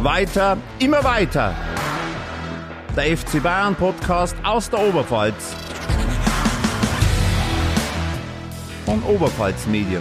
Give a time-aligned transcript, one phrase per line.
[0.00, 1.56] Weiter, immer weiter.
[2.94, 5.56] Der FC Bayern Podcast aus der Oberpfalz.
[8.84, 10.00] Von Oberpfalz Medien.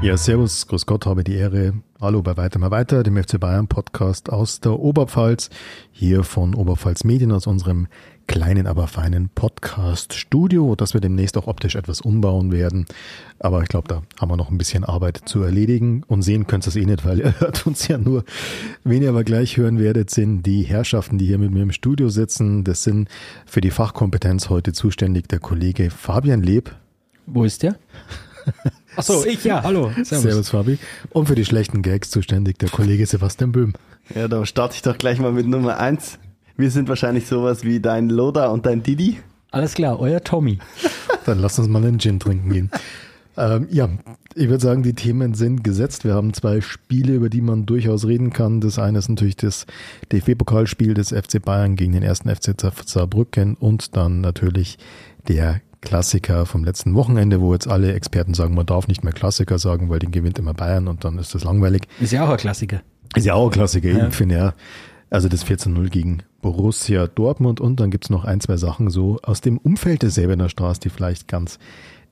[0.00, 1.74] Ja, servus, grüß Gott, habe die Ehre.
[2.00, 5.50] Hallo bei Weiter mal weiter, dem FC Bayern Podcast aus der Oberpfalz,
[5.92, 7.86] hier von Oberpfalz Medien aus unserem
[8.28, 12.86] kleinen, aber feinen Podcast-Studio, das wir demnächst auch optisch etwas umbauen werden.
[13.40, 16.64] Aber ich glaube, da haben wir noch ein bisschen Arbeit zu erledigen und sehen könnt
[16.64, 18.24] ihr es eh nicht, weil ihr hört uns ja nur.
[18.84, 22.10] Wen ihr aber gleich hören werdet, sind die Herrschaften, die hier mit mir im Studio
[22.10, 22.62] sitzen.
[22.62, 23.08] Das sind
[23.46, 26.76] für die Fachkompetenz heute zuständig der Kollege Fabian Leb.
[27.26, 27.76] Wo ist der?
[28.96, 29.90] Achso, ich, ja, hallo.
[30.02, 30.22] Servus.
[30.22, 30.78] Servus, Fabi.
[31.10, 33.72] Und für die schlechten Gags zuständig der Kollege Sebastian Böhm.
[34.14, 36.18] Ja, da starte ich doch gleich mal mit Nummer eins.
[36.60, 39.18] Wir sind wahrscheinlich sowas wie dein Loda und dein Didi.
[39.52, 40.58] Alles klar, euer Tommy.
[41.24, 42.70] Dann lass uns mal einen Gin trinken gehen.
[43.36, 43.88] ähm, ja,
[44.34, 46.04] ich würde sagen, die Themen sind gesetzt.
[46.04, 48.60] Wir haben zwei Spiele, über die man durchaus reden kann.
[48.60, 49.66] Das eine ist natürlich das
[50.10, 54.78] DFB-Pokalspiel des FC Bayern gegen den ersten FC Saarbrücken und dann natürlich
[55.28, 59.60] der Klassiker vom letzten Wochenende, wo jetzt alle Experten sagen, man darf nicht mehr Klassiker
[59.60, 61.82] sagen, weil den gewinnt immer Bayern und dann ist das langweilig.
[62.00, 62.82] Ist ja auch ein Klassiker.
[63.14, 64.08] Ist ja auch ein Klassiker, ja.
[64.08, 64.54] ich finde ja.
[65.10, 69.40] Also das 14-0 gegen Borussia Dortmund und dann gibt's noch ein, zwei Sachen so aus
[69.40, 71.58] dem Umfeld der Säbener Straße, die vielleicht ganz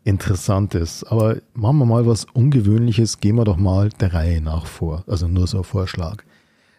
[0.05, 1.05] interessant ist.
[1.05, 5.05] Aber machen wir mal was Ungewöhnliches, gehen wir doch mal der Reihe nach vor.
[5.07, 6.23] Also nur so ein Vorschlag.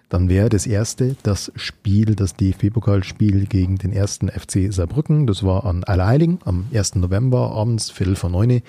[0.09, 5.27] Dann wäre das erste das Spiel, das DFB-Pokalspiel gegen den ersten FC Saarbrücken.
[5.27, 6.95] Das war an Allerheiligen am 1.
[6.95, 8.61] November abends, Viertel vor neun.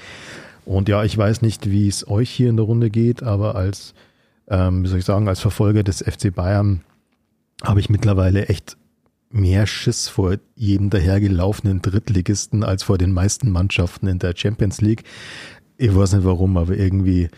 [0.65, 3.95] Und ja, ich weiß nicht, wie es euch hier in der Runde geht, aber als,
[4.49, 6.83] ähm, wie soll ich sagen, als Verfolger des FC Bayern
[7.63, 8.77] habe ich mittlerweile echt
[9.31, 15.05] mehr Schiss vor jedem dahergelaufenen Drittligisten als vor den meisten Mannschaften in der Champions League.
[15.77, 17.29] Ich weiß nicht warum, aber irgendwie,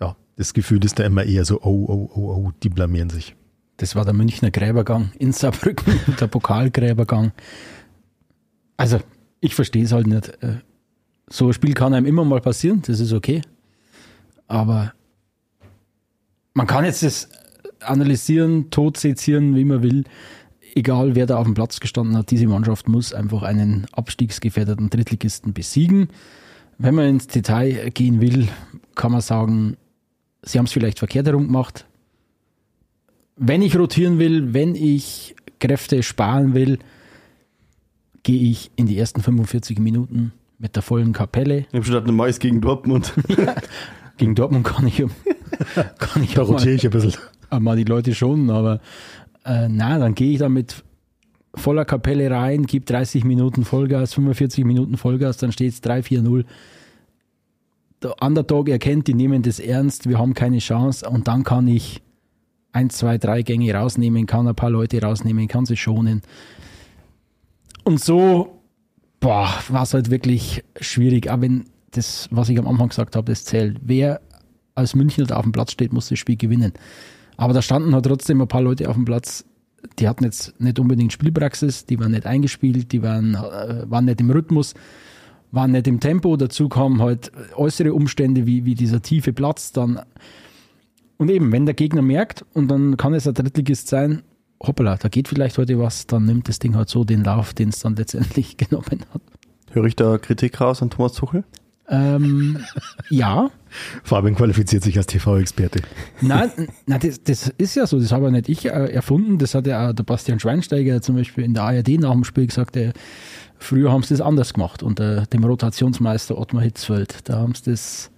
[0.00, 3.36] ja, das Gefühl ist da immer eher so, oh, oh, oh, oh, die blamieren sich.
[3.76, 7.32] Das war der Münchner Gräbergang in Saarbrücken, der Pokalgräbergang.
[8.76, 9.00] Also,
[9.40, 10.28] ich verstehe es halt nicht.
[10.42, 10.60] Äh,
[11.28, 13.42] so ein Spiel kann einem immer mal passieren, das ist okay.
[14.46, 14.92] Aber
[16.54, 17.28] man kann jetzt das
[17.84, 20.04] analysieren, tot sezieren, wie man will.
[20.74, 25.52] Egal, wer da auf dem Platz gestanden hat, diese Mannschaft muss einfach einen abstiegsgefährdeten Drittligisten
[25.52, 26.08] besiegen.
[26.78, 28.48] Wenn man ins Detail gehen will,
[28.96, 29.76] kann man sagen,
[30.42, 31.86] sie haben es vielleicht verkehrt herum gemacht
[33.36, 36.78] wenn ich rotieren will, wenn ich Kräfte sparen will,
[38.22, 41.66] gehe ich in die ersten 45 Minuten mit der vollen Kapelle.
[41.70, 43.12] Ich habe schon eine Mais gegen Dortmund.
[43.28, 43.54] ja,
[44.16, 44.96] gegen Dortmund kann ich,
[45.98, 47.14] kann ich da rotiere ich ein bisschen.
[47.60, 48.80] Mal die Leute schon, aber
[49.44, 50.84] äh, na, dann gehe ich da mit
[51.54, 56.44] voller Kapelle rein, gebe 30 Minuten Vollgas, 45 Minuten Vollgas, dann steht es 3-4-0.
[58.02, 62.02] Der Underdog erkennt, die nehmen das ernst, wir haben keine Chance und dann kann ich
[62.72, 66.22] ein, zwei, drei Gänge rausnehmen kann, ein paar Leute rausnehmen kann, sie schonen.
[67.84, 68.54] Und so,
[69.24, 71.30] war es halt wirklich schwierig.
[71.30, 73.78] Aber wenn das, was ich am Anfang gesagt habe, das zählt.
[73.82, 74.20] Wer
[74.74, 76.72] als Münchner da auf dem Platz steht, muss das Spiel gewinnen.
[77.36, 79.44] Aber da standen halt trotzdem ein paar Leute auf dem Platz,
[79.98, 84.20] die hatten jetzt nicht unbedingt Spielpraxis, die waren nicht eingespielt, die waren, äh, waren nicht
[84.20, 84.74] im Rhythmus,
[85.52, 86.36] waren nicht im Tempo.
[86.36, 90.00] Dazu kamen halt äußere Umstände wie, wie dieser tiefe Platz, dann
[91.16, 94.22] und eben, wenn der Gegner merkt, und dann kann es ein Drittligist sein,
[94.60, 97.68] hoppala, da geht vielleicht heute was, dann nimmt das Ding halt so den Lauf, den
[97.68, 99.22] es dann letztendlich genommen hat.
[99.72, 101.44] Höre ich da Kritik raus an Thomas Tuchel?
[101.88, 102.58] Ähm,
[103.10, 103.50] ja.
[104.02, 105.80] Fabian qualifiziert sich als TV-Experte.
[106.20, 106.50] Nein,
[106.86, 109.66] nein das, das, ist ja so, das habe ja nicht ich äh, erfunden, das hat
[109.66, 112.92] ja auch der Bastian Schweinsteiger zum Beispiel in der ARD nach dem Spiel gesagt, der,
[113.58, 118.10] früher haben sie das anders gemacht unter dem Rotationsmeister Ottmar Hitzfeld, da haben sie das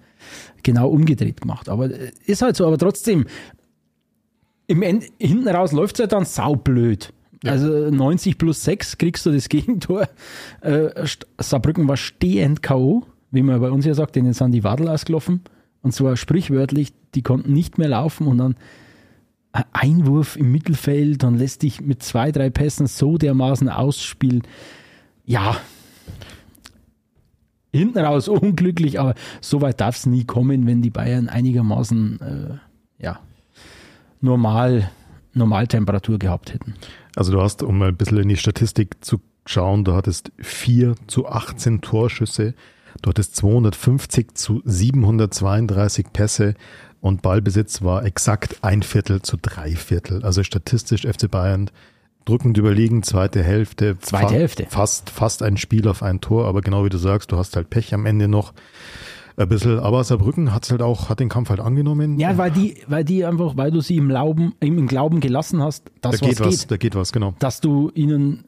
[0.63, 1.69] genau umgedreht gemacht.
[1.69, 3.25] Aber äh, ist halt so, aber trotzdem,
[4.67, 7.13] im End, hinten raus läuft es halt dann saublöd.
[7.43, 7.51] Ja.
[7.51, 10.07] Also 90 plus 6 kriegst du das Gegentor.
[10.61, 10.89] Äh,
[11.39, 15.41] Saarbrücken war stehend K.O., wie man bei uns ja sagt, denen sind die Wadel ausgelaufen.
[15.81, 18.55] Und zwar sprichwörtlich, die konnten nicht mehr laufen und dann
[19.51, 24.43] ein Einwurf im Mittelfeld, dann lässt dich mit zwei, drei Pässen so dermaßen ausspielen.
[25.25, 25.57] Ja,
[27.71, 33.03] hinten raus unglücklich, aber so weit darf es nie kommen, wenn die Bayern einigermaßen äh,
[33.03, 33.19] ja,
[34.21, 34.89] normal,
[35.33, 36.75] Normaltemperatur gehabt hätten.
[37.15, 40.95] Also du hast, um mal ein bisschen in die Statistik zu schauen, du hattest 4
[41.07, 42.53] zu 18 Torschüsse,
[43.01, 46.55] du hattest 250 zu 732 Pässe
[47.01, 50.23] und Ballbesitz war exakt ein Viertel zu drei Viertel.
[50.23, 51.69] Also statistisch FC Bayern
[52.25, 53.97] drückend überlegen, zweite Hälfte.
[53.99, 54.65] Zweite fa Hälfte.
[54.69, 57.69] Fast, fast ein Spiel auf ein Tor, aber genau wie du sagst, du hast halt
[57.69, 58.53] Pech am Ende noch.
[59.39, 62.19] Ein bisschen, aber Saarbrücken hat's halt auch, hat den Kampf halt angenommen.
[62.19, 65.91] Ja, weil die, weil die einfach, weil du sie im Glauben, im Glauben gelassen hast,
[66.01, 66.71] dass da geht was was, geht.
[66.71, 67.35] da geht was, genau.
[67.37, 68.45] Dass du ihnen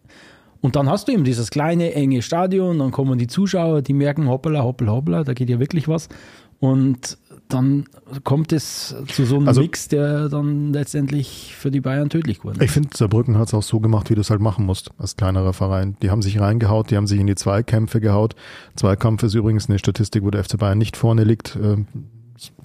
[0.62, 4.28] und dann hast du eben dieses kleine, enge Stadion, dann kommen die Zuschauer, die merken,
[4.28, 6.10] hoppala, hoppala, hoppala, da geht ja wirklich was.
[6.60, 7.18] Und
[7.48, 7.86] dann
[8.26, 12.64] kommt es zu so einem Also- Mix, der dann letztendlich für die Bayern tödlich wurde.
[12.64, 15.54] Ich finde, Saarbrücken hat's auch so gemacht, wie du es halt machen musst, als kleinerer
[15.54, 15.96] Verein.
[16.02, 18.36] Die haben sich reingehaut, die haben sich in die Zweikämpfe gehaut.
[18.76, 21.58] Zweikampf ist übrigens eine Statistik, wo der FC Bayern nicht vorne liegt.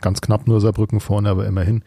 [0.01, 1.83] Ganz knapp nur Saarbrücken vorne, aber immerhin.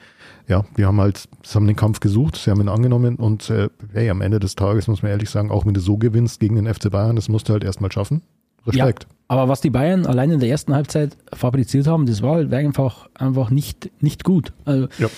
[0.48, 3.70] Ja, die haben halt, sie haben den Kampf gesucht, sie haben ihn angenommen und äh,
[3.94, 6.56] hey, am Ende des Tages muss man ehrlich sagen, auch wenn du so gewinnst gegen
[6.56, 8.22] den FC Bayern, das musst du halt erstmal schaffen.
[8.68, 9.04] Respekt.
[9.04, 12.54] Ja, aber was die Bayern allein in der ersten Halbzeit fabriziert haben, das war halt
[12.54, 14.54] einfach, einfach nicht, nicht gut.
[14.66, 15.10] Also, Ja.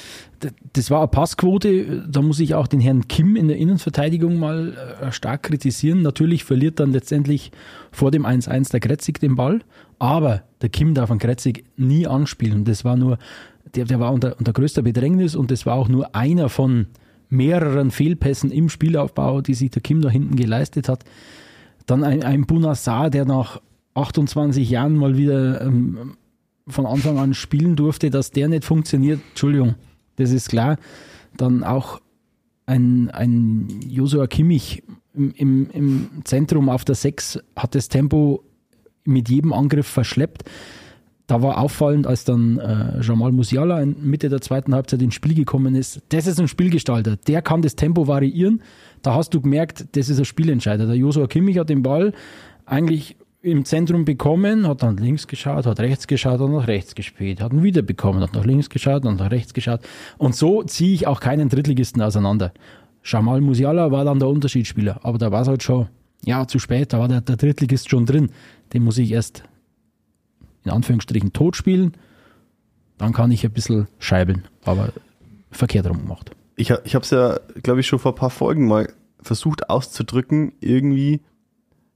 [0.72, 4.74] Das war eine Passquote, da muss ich auch den Herrn Kim in der Innenverteidigung mal
[5.02, 6.02] äh, stark kritisieren.
[6.02, 7.52] Natürlich verliert dann letztendlich
[7.92, 9.60] vor dem 1-1 der Kretzig den Ball,
[10.00, 12.64] aber der Kim darf an Kretzig nie anspielen.
[12.64, 13.18] Das war nur,
[13.76, 16.88] der, der war unter, unter größter Bedrängnis und das war auch nur einer von
[17.28, 21.04] mehreren Fehlpässen im Spielaufbau, die sich der Kim da hinten geleistet hat.
[21.90, 23.62] Dann ein, ein Bunassar, der nach
[23.96, 26.18] 28 Jahren mal wieder ähm,
[26.68, 29.74] von Anfang an spielen durfte, dass der nicht funktioniert, Entschuldigung,
[30.18, 30.78] das ist klar.
[31.36, 32.00] Dann auch
[32.68, 34.84] ein, ein Josua Kimmich
[35.16, 38.44] im, im, im Zentrum auf der 6 hat das Tempo
[39.04, 40.44] mit jedem Angriff verschleppt.
[41.26, 45.36] Da war auffallend, als dann äh, Jamal Musiala in Mitte der zweiten Halbzeit ins Spiel
[45.36, 46.02] gekommen ist.
[46.10, 47.18] Das ist ein Spielgestalter.
[47.18, 48.62] Der kann das Tempo variieren.
[49.02, 50.86] Da hast du gemerkt, das ist ein Spielentscheider.
[50.86, 52.14] Der Josua Kimmich hat den Ball
[52.66, 57.42] eigentlich im Zentrum bekommen, hat dann links geschaut, hat rechts geschaut und nach rechts gespielt,
[57.42, 59.80] hat ihn wieder bekommen, hat nach links geschaut und nach rechts geschaut.
[60.18, 62.54] Und so ziehe ich auch keinen Drittligisten auseinander.
[63.04, 65.88] Jamal Musiala war dann der Unterschiedsspieler, aber da war es halt schon,
[66.26, 68.30] ja, zu spät, da war der, der Drittligist schon drin.
[68.74, 69.44] Den muss ich erst
[70.66, 71.94] in Anführungsstrichen tot spielen,
[72.98, 74.92] dann kann ich ein bisschen scheibeln, aber
[75.50, 76.32] verkehrt rum gemacht.
[76.60, 78.92] Ich, ich habe es ja, glaube ich, schon vor ein paar Folgen mal
[79.22, 80.52] versucht auszudrücken.
[80.60, 81.22] Irgendwie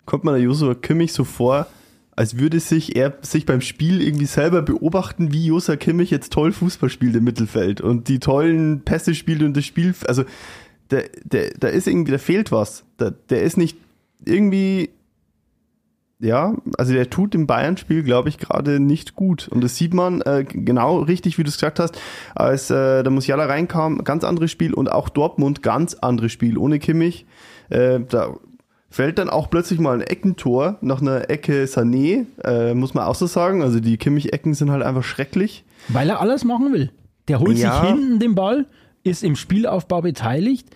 [0.05, 1.67] kommt man der Josua Kimmich so vor,
[2.15, 6.53] als würde sich er sich beim Spiel irgendwie selber beobachten, wie Josua Kimmich jetzt toll
[6.53, 10.23] Fußball spielt im Mittelfeld und die tollen Pässe spielt und das Spiel, also
[10.91, 12.85] der, der, da ist irgendwie, da fehlt was.
[12.95, 13.77] Da, der ist nicht
[14.23, 14.91] irgendwie,
[16.23, 19.47] ja, also der tut im Bayern-Spiel, glaube ich, gerade nicht gut.
[19.49, 21.99] Und das sieht man äh, genau richtig, wie du es gesagt hast,
[22.33, 26.79] als äh, der Musiala reinkam, ganz anderes Spiel und auch Dortmund ganz anderes Spiel ohne
[26.79, 27.25] Kimmich.
[27.69, 28.35] Äh, da
[28.89, 33.15] fällt dann auch plötzlich mal ein Eckentor nach einer Ecke Sané, äh, muss man auch
[33.15, 33.61] so sagen.
[33.61, 35.65] Also die Kimmich-Ecken sind halt einfach schrecklich.
[35.89, 36.91] Weil er alles machen will.
[37.27, 37.81] Der holt Ja.
[37.81, 38.65] sich hinten den Ball,
[39.03, 40.67] ist im Spielaufbau beteiligt,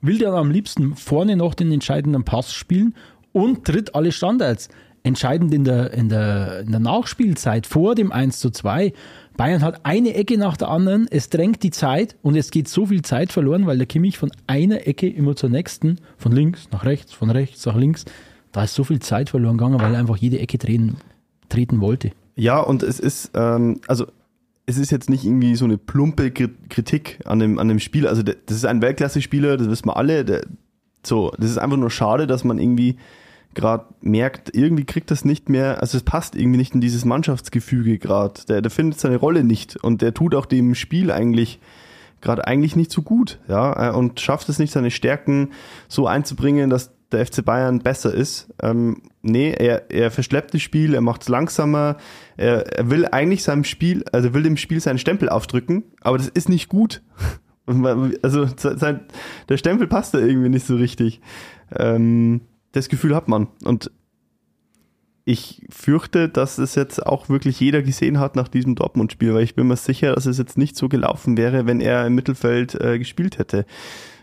[0.00, 2.94] will dann am liebsten vorne noch den entscheidenden Pass spielen
[3.32, 4.68] und tritt alle Standards.
[5.08, 8.92] Entscheidend in der, in der, in der Nachspielzeit vor dem 1 zu 2.
[9.36, 12.86] Bayern hat eine Ecke nach der anderen, es drängt die Zeit und es geht so
[12.86, 16.84] viel Zeit verloren, weil der Kimmich von einer Ecke immer zur nächsten, von links nach
[16.84, 18.04] rechts, von rechts nach links,
[18.52, 20.96] da ist so viel Zeit verloren gegangen, weil er einfach jede Ecke drehen,
[21.48, 22.10] treten wollte.
[22.36, 24.06] Ja, und es ist, ähm, also
[24.66, 28.06] es ist jetzt nicht irgendwie so eine plumpe Kri- Kritik an dem, an dem Spiel.
[28.06, 30.42] Also das ist ein Weltklasse-Spieler, das wissen wir alle.
[31.06, 32.96] So, das ist einfach nur schade, dass man irgendwie
[33.54, 37.98] gerade merkt, irgendwie kriegt das nicht mehr, also es passt irgendwie nicht in dieses Mannschaftsgefüge
[37.98, 38.40] gerade.
[38.48, 41.60] Der, der findet seine Rolle nicht und der tut auch dem Spiel eigentlich
[42.20, 45.52] gerade eigentlich nicht so gut, ja, äh, und schafft es nicht, seine Stärken
[45.86, 48.52] so einzubringen, dass der FC Bayern besser ist.
[48.62, 51.96] Ähm, nee, er, er verschleppt das Spiel, er macht es langsamer,
[52.36, 56.28] er, er will eigentlich seinem Spiel, also will dem Spiel seinen Stempel aufdrücken, aber das
[56.28, 57.02] ist nicht gut.
[58.22, 59.00] Also sein,
[59.50, 61.20] der Stempel passt da irgendwie nicht so richtig.
[61.76, 62.40] Ähm,
[62.78, 63.48] das Gefühl hat man.
[63.64, 63.90] Und
[65.24, 69.54] ich fürchte, dass es jetzt auch wirklich jeder gesehen hat nach diesem Dortmund-Spiel, weil ich
[69.54, 72.98] bin mir sicher, dass es jetzt nicht so gelaufen wäre, wenn er im Mittelfeld äh,
[72.98, 73.66] gespielt hätte.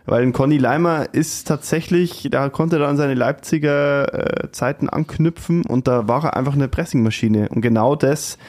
[0.06, 5.66] Weil ein Conny Leimer ist tatsächlich, da konnte er an seine Leipziger äh, Zeiten anknüpfen
[5.66, 7.50] und da war er einfach eine Pressingmaschine.
[7.50, 8.40] Und genau das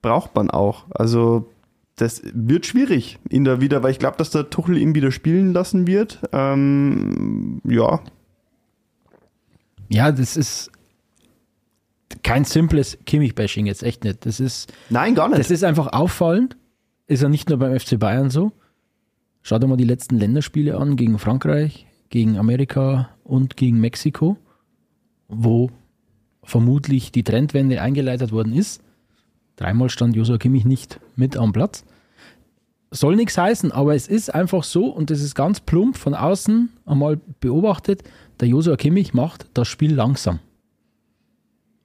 [0.00, 0.84] braucht man auch.
[0.90, 1.50] Also
[1.96, 5.52] das wird schwierig, ihn da wieder, weil ich glaube, dass der Tuchel ihn wieder spielen
[5.52, 6.20] lassen wird.
[6.32, 8.00] Ähm, ja,
[9.88, 10.70] Ja, das ist
[12.22, 14.26] kein simples Kimmich-Bashing jetzt echt nicht.
[14.26, 15.40] Das ist, nein, gar nicht.
[15.40, 16.56] das ist einfach auffallend.
[17.06, 18.52] Ist ja nicht nur beim FC Bayern so.
[19.42, 24.36] Schau dir mal die letzten Länderspiele an gegen Frankreich, gegen Amerika und gegen Mexiko,
[25.28, 25.70] wo
[26.42, 28.82] vermutlich die Trendwende eingeleitet worden ist.
[29.56, 31.84] Dreimal stand Josua Kimmich nicht mit am Platz.
[32.90, 36.70] Soll nichts heißen, aber es ist einfach so und das ist ganz plump von außen
[36.84, 38.02] einmal beobachtet.
[38.40, 40.40] Der Josua Kimmich macht das Spiel langsam.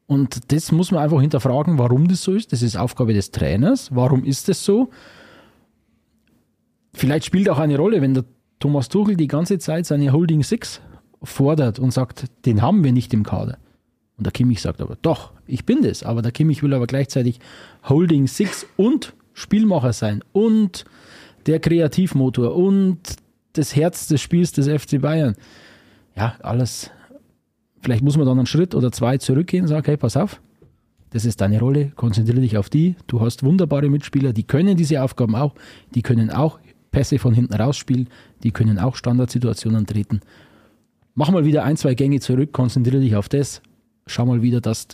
[0.07, 2.51] Und das muss man einfach hinterfragen, warum das so ist.
[2.51, 3.95] Das ist Aufgabe des Trainers.
[3.95, 4.89] Warum ist das so?
[6.93, 8.25] Vielleicht spielt auch eine Rolle, wenn der
[8.59, 10.81] Thomas Tuchel die ganze Zeit seine Holding Six
[11.23, 13.57] fordert und sagt, den haben wir nicht im Kader.
[14.17, 16.03] Und der Kimmich sagt aber, doch, ich bin das.
[16.03, 17.39] Aber der Kimmich will aber gleichzeitig
[17.87, 20.85] Holding Six und Spielmacher sein und
[21.45, 22.99] der Kreativmotor und
[23.53, 25.35] das Herz des Spiels des FC Bayern.
[26.15, 26.91] Ja, alles.
[27.81, 30.41] Vielleicht muss man dann einen Schritt oder zwei zurückgehen und sagen, hey, pass auf,
[31.11, 32.95] das ist deine Rolle, konzentriere dich auf die.
[33.07, 35.55] Du hast wunderbare Mitspieler, die können diese Aufgaben auch,
[35.95, 36.59] die können auch
[36.91, 38.09] Pässe von hinten rausspielen,
[38.43, 40.21] die können auch Standardsituationen treten.
[41.15, 43.61] Mach mal wieder ein, zwei Gänge zurück, konzentriere dich auf das,
[44.05, 44.87] schau mal wieder, dass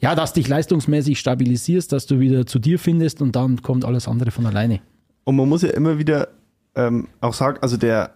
[0.00, 4.08] ja, dass dich leistungsmäßig stabilisierst, dass du wieder zu dir findest und dann kommt alles
[4.08, 4.80] andere von alleine.
[5.24, 6.28] Und man muss ja immer wieder
[6.74, 8.15] ähm, auch sagen, also der,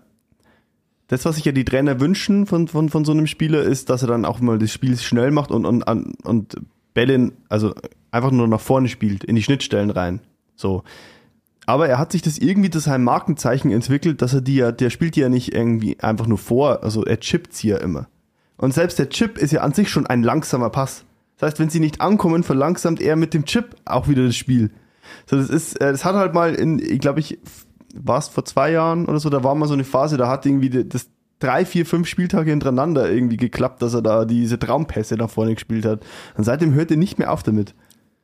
[1.11, 4.03] das, was sich ja die Trainer wünschen von, von, von so einem Spieler, ist, dass
[4.03, 6.57] er dann auch mal das Spiel schnell macht und, und, und
[6.95, 7.75] Bälle, also
[8.13, 10.21] einfach nur nach vorne spielt, in die Schnittstellen rein.
[10.55, 10.85] So.
[11.67, 14.89] Aber er hat sich das irgendwie zu seinem Markenzeichen entwickelt, dass er die ja, der
[14.91, 18.07] spielt die ja nicht irgendwie einfach nur vor, also er chippt sie ja immer.
[18.57, 21.05] Und selbst der Chip ist ja an sich schon ein langsamer Pass.
[21.39, 24.71] Das heißt, wenn sie nicht ankommen, verlangsamt er mit dem Chip auch wieder das Spiel.
[25.27, 27.39] So, das ist, äh, das hat halt mal in, glaube ich,
[27.95, 30.47] war es vor zwei Jahren oder so, da war mal so eine Phase, da hat
[30.47, 31.09] irgendwie das
[31.41, 35.87] drei, vier, fünf Spieltage hintereinander irgendwie geklappt, dass er da diese Traumpässe nach vorne gespielt
[35.87, 36.01] hat.
[36.37, 37.75] Und seitdem hört er nicht mehr auf damit.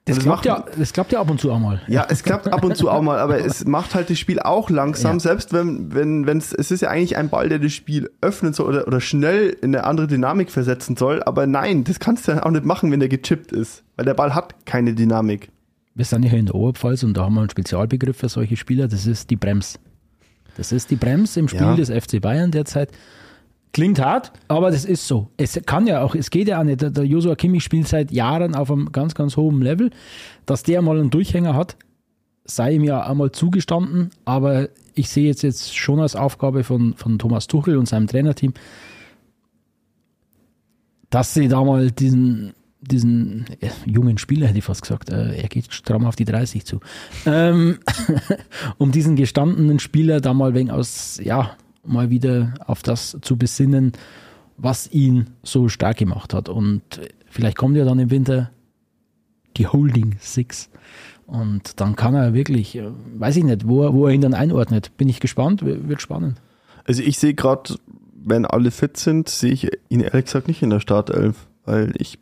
[0.05, 1.83] Das, das, klappt ja, das klappt ja ab und zu auch mal.
[1.89, 4.71] Ja, es klappt ab und zu auch mal, aber es macht halt das Spiel auch
[4.71, 5.21] langsam, ja.
[5.21, 8.53] selbst wenn, wenn, wenn es, es ist ja eigentlich ein Ball, der das Spiel öffnen
[8.53, 12.33] soll oder, oder schnell in eine andere Dynamik versetzen soll, aber nein, das kannst du
[12.33, 15.51] ja auch nicht machen, wenn der gechippt ist, weil der Ball hat keine Dynamik.
[15.97, 18.57] Wir sind ja hier in der Oberpfalz und da haben wir einen Spezialbegriff für solche
[18.57, 19.81] Spieler, das ist die Brems.
[20.59, 21.75] Das ist die Brems im Spiel ja.
[21.75, 22.91] des FC Bayern derzeit.
[23.73, 25.31] Klingt hart, aber das ist so.
[25.39, 26.83] Es kann ja auch, es geht ja auch nicht.
[26.83, 29.91] Der Joshua Kimmich spielt seit Jahren auf einem ganz, ganz hohen Level.
[30.45, 31.77] Dass der mal einen Durchhänger hat,
[32.45, 37.19] sei ihm ja einmal zugestanden, aber ich sehe jetzt, jetzt schon als Aufgabe von, von
[37.19, 38.55] Thomas Tuchel und seinem Trainerteam,
[41.11, 42.55] dass sie da mal diesen,
[42.87, 46.65] diesen äh, jungen Spieler, hätte ich fast gesagt, äh, er geht stramm auf die 30
[46.65, 46.81] zu,
[47.27, 47.79] ähm,
[48.79, 53.93] um diesen gestandenen Spieler da mal wegen aus, ja, mal wieder auf das zu besinnen,
[54.57, 56.49] was ihn so stark gemacht hat.
[56.49, 56.83] Und
[57.29, 58.51] vielleicht kommt ja dann im Winter
[59.57, 60.71] die Holding Six.
[61.27, 64.35] Und dann kann er wirklich, äh, weiß ich nicht, wo er, wo er ihn dann
[64.35, 64.97] einordnet.
[64.97, 66.41] Bin ich gespannt, wird spannend.
[66.85, 67.75] Also ich sehe gerade,
[68.25, 72.19] wenn alle fit sind, sehe ich ihn ehrlich gesagt nicht in der Startelf, weil ich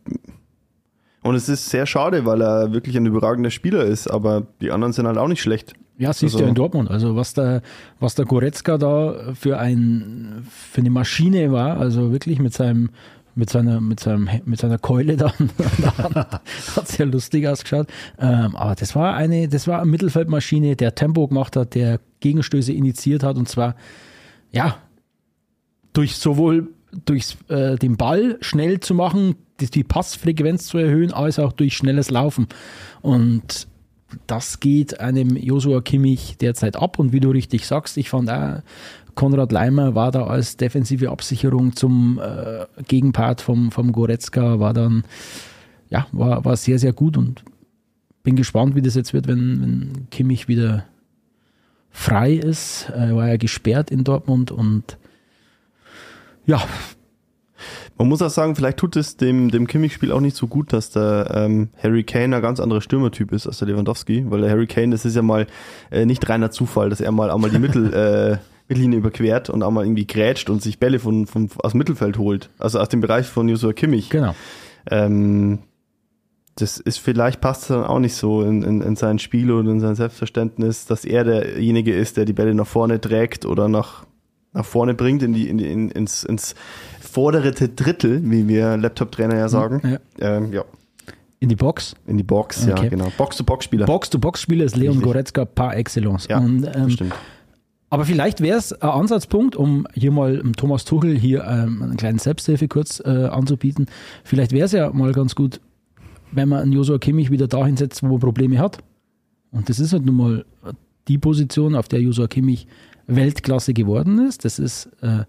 [1.25, 4.93] und es ist sehr schade, weil er wirklich ein überragender Spieler ist, aber die anderen
[4.93, 5.73] sind halt auch nicht schlecht.
[5.97, 6.91] Ja, siehst du also, ja in Dortmund.
[6.91, 7.63] Also was der,
[7.99, 12.91] was der Goretzka da für ein für eine Maschine war, also wirklich mit seinem
[13.37, 15.33] mit seiner, mit seinem, mit seiner Keule da,
[16.77, 17.89] hat sehr lustig ausgeschaut.
[18.19, 22.73] Ähm, aber das war eine, das war eine Mittelfeldmaschine, der Tempo gemacht hat, der Gegenstöße
[22.73, 23.75] initiiert hat und zwar,
[24.53, 24.77] ja,
[25.95, 26.69] durch sowohl
[27.05, 32.11] durch äh, den Ball schnell zu machen, die, Passfrequenz zu erhöhen, als auch durch schnelles
[32.11, 32.49] Laufen.
[33.03, 33.69] Und
[34.27, 36.99] das geht einem Josua Kimmich derzeit ab.
[36.99, 38.63] Und wie du richtig sagst, ich fand auch,
[39.15, 45.05] Konrad Leimer war da als defensive Absicherung zum äh, Gegenpart vom, vom Goretzka, war dann,
[45.89, 47.45] ja, war, war sehr, sehr gut und
[48.25, 50.85] bin gespannt, wie das jetzt wird, wenn, wenn Kimmich wieder
[51.91, 52.91] frei ist.
[52.93, 54.99] Er war ja gesperrt in Dortmund und
[56.47, 56.63] ja,
[57.97, 60.91] man muss auch sagen, vielleicht tut es dem, dem Kimmich-Spiel auch nicht so gut, dass
[60.91, 64.67] der ähm, Harry Kane ein ganz anderer Stürmertyp ist als der Lewandowski, weil der Harry
[64.67, 65.47] Kane, das ist ja mal
[65.91, 69.71] äh, nicht reiner Zufall, dass er mal einmal die Mittel, äh, Mittellinie überquert und auch
[69.71, 72.51] mal irgendwie grätscht und sich Bälle von, von, aus dem Mittelfeld holt.
[72.59, 74.11] Also aus dem Bereich von Joshua Kimmich.
[74.11, 74.35] Genau.
[74.91, 75.61] Ähm,
[76.57, 79.81] das ist vielleicht passt dann auch nicht so in, in, in sein Spiel und in
[79.81, 84.05] sein Selbstverständnis, dass er derjenige ist, der die Bälle nach vorne trägt oder nach,
[84.55, 86.55] nach vorne bringt in die, in die, in, ins, ins
[87.01, 89.99] vordere Drittel, wie wir Laptop-Trainer ja sagen.
[90.19, 90.37] Ja.
[90.37, 90.65] Ähm, ja.
[91.41, 91.95] In die Box?
[92.07, 92.85] In die Box, okay.
[92.85, 93.13] ja, genau.
[93.19, 93.85] Box-to-Box-Spieler.
[93.85, 95.05] Box-to-Box-Spieler ist Leon Richtig.
[95.05, 96.27] Goretzka par excellence.
[96.29, 97.15] Ja, Und, ähm, stimmt.
[97.91, 102.19] Aber vielleicht wäre es ein Ansatzpunkt, um hier mal Thomas Tuchel hier ähm, einen kleinen
[102.19, 103.87] Selbsthilfe kurz äh, anzubieten.
[104.25, 105.61] Vielleicht wäre es ja mal ganz gut,
[106.33, 108.79] wenn man einen Josua Kimmich wieder dahin setzt, wo er Probleme hat.
[109.53, 110.45] Und das ist halt nun mal
[111.09, 112.67] die Position, auf der Josua Kimmich
[113.07, 114.45] Weltklasse geworden ist.
[114.45, 115.25] Das ist äh,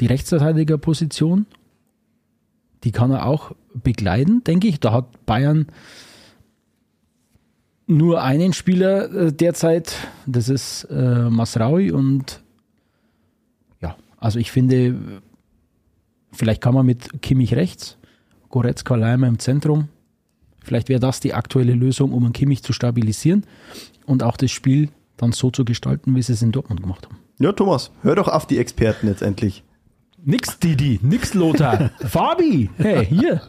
[0.00, 1.46] die Rechtsverteidigerposition,
[2.84, 4.78] die kann er auch begleiten, denke ich.
[4.80, 5.66] Da hat Bayern
[7.86, 12.42] nur einen Spieler äh, derzeit, das ist äh, Masraui und
[13.80, 15.20] ja, also ich finde,
[16.32, 17.96] vielleicht kann man mit Kimmich rechts
[18.50, 19.88] Goretzka, Leimer im Zentrum.
[20.62, 23.44] Vielleicht wäre das die aktuelle Lösung, um einen Kimmich zu stabilisieren
[24.08, 27.18] und auch das Spiel dann so zu gestalten, wie sie es in Dortmund gemacht haben.
[27.38, 29.62] Ja, Thomas, hör doch auf die Experten jetzt endlich.
[30.24, 31.90] Nix Didi, nix Lothar.
[32.00, 33.42] Fabi, hey, hier.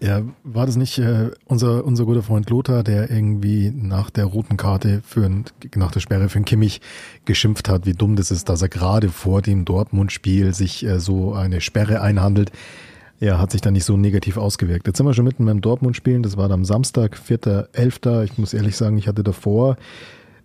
[0.00, 4.56] Ja, war das nicht äh, unser, unser guter Freund Lothar, der irgendwie nach der roten
[4.56, 5.44] Karte für ein,
[5.76, 6.80] nach der Sperre für einen Kimmich
[7.24, 11.34] geschimpft hat, wie dumm das ist, dass er gerade vor dem Dortmund-Spiel sich äh, so
[11.34, 12.50] eine Sperre einhandelt.
[13.22, 14.88] Ja, hat sich dann nicht so negativ ausgewirkt.
[14.88, 16.24] Jetzt sind wir schon mitten beim Dortmund-Spielen.
[16.24, 18.24] Das war am Samstag, 4.11.
[18.24, 19.76] Ich muss ehrlich sagen, ich hatte davor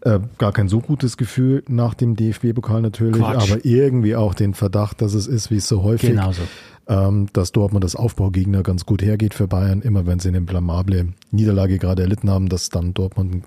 [0.02, 3.52] äh, gar kein so gutes Gefühl nach dem DFB-Pokal natürlich, Quatsch.
[3.52, 6.44] aber irgendwie auch den Verdacht, dass es ist, wie es so häufig Genauso.
[6.88, 9.82] ähm, dass Dortmund das Aufbaugegner ganz gut hergeht für Bayern.
[9.82, 13.44] Immer wenn sie eine blamable Niederlage gerade erlitten haben, dass dann Dortmund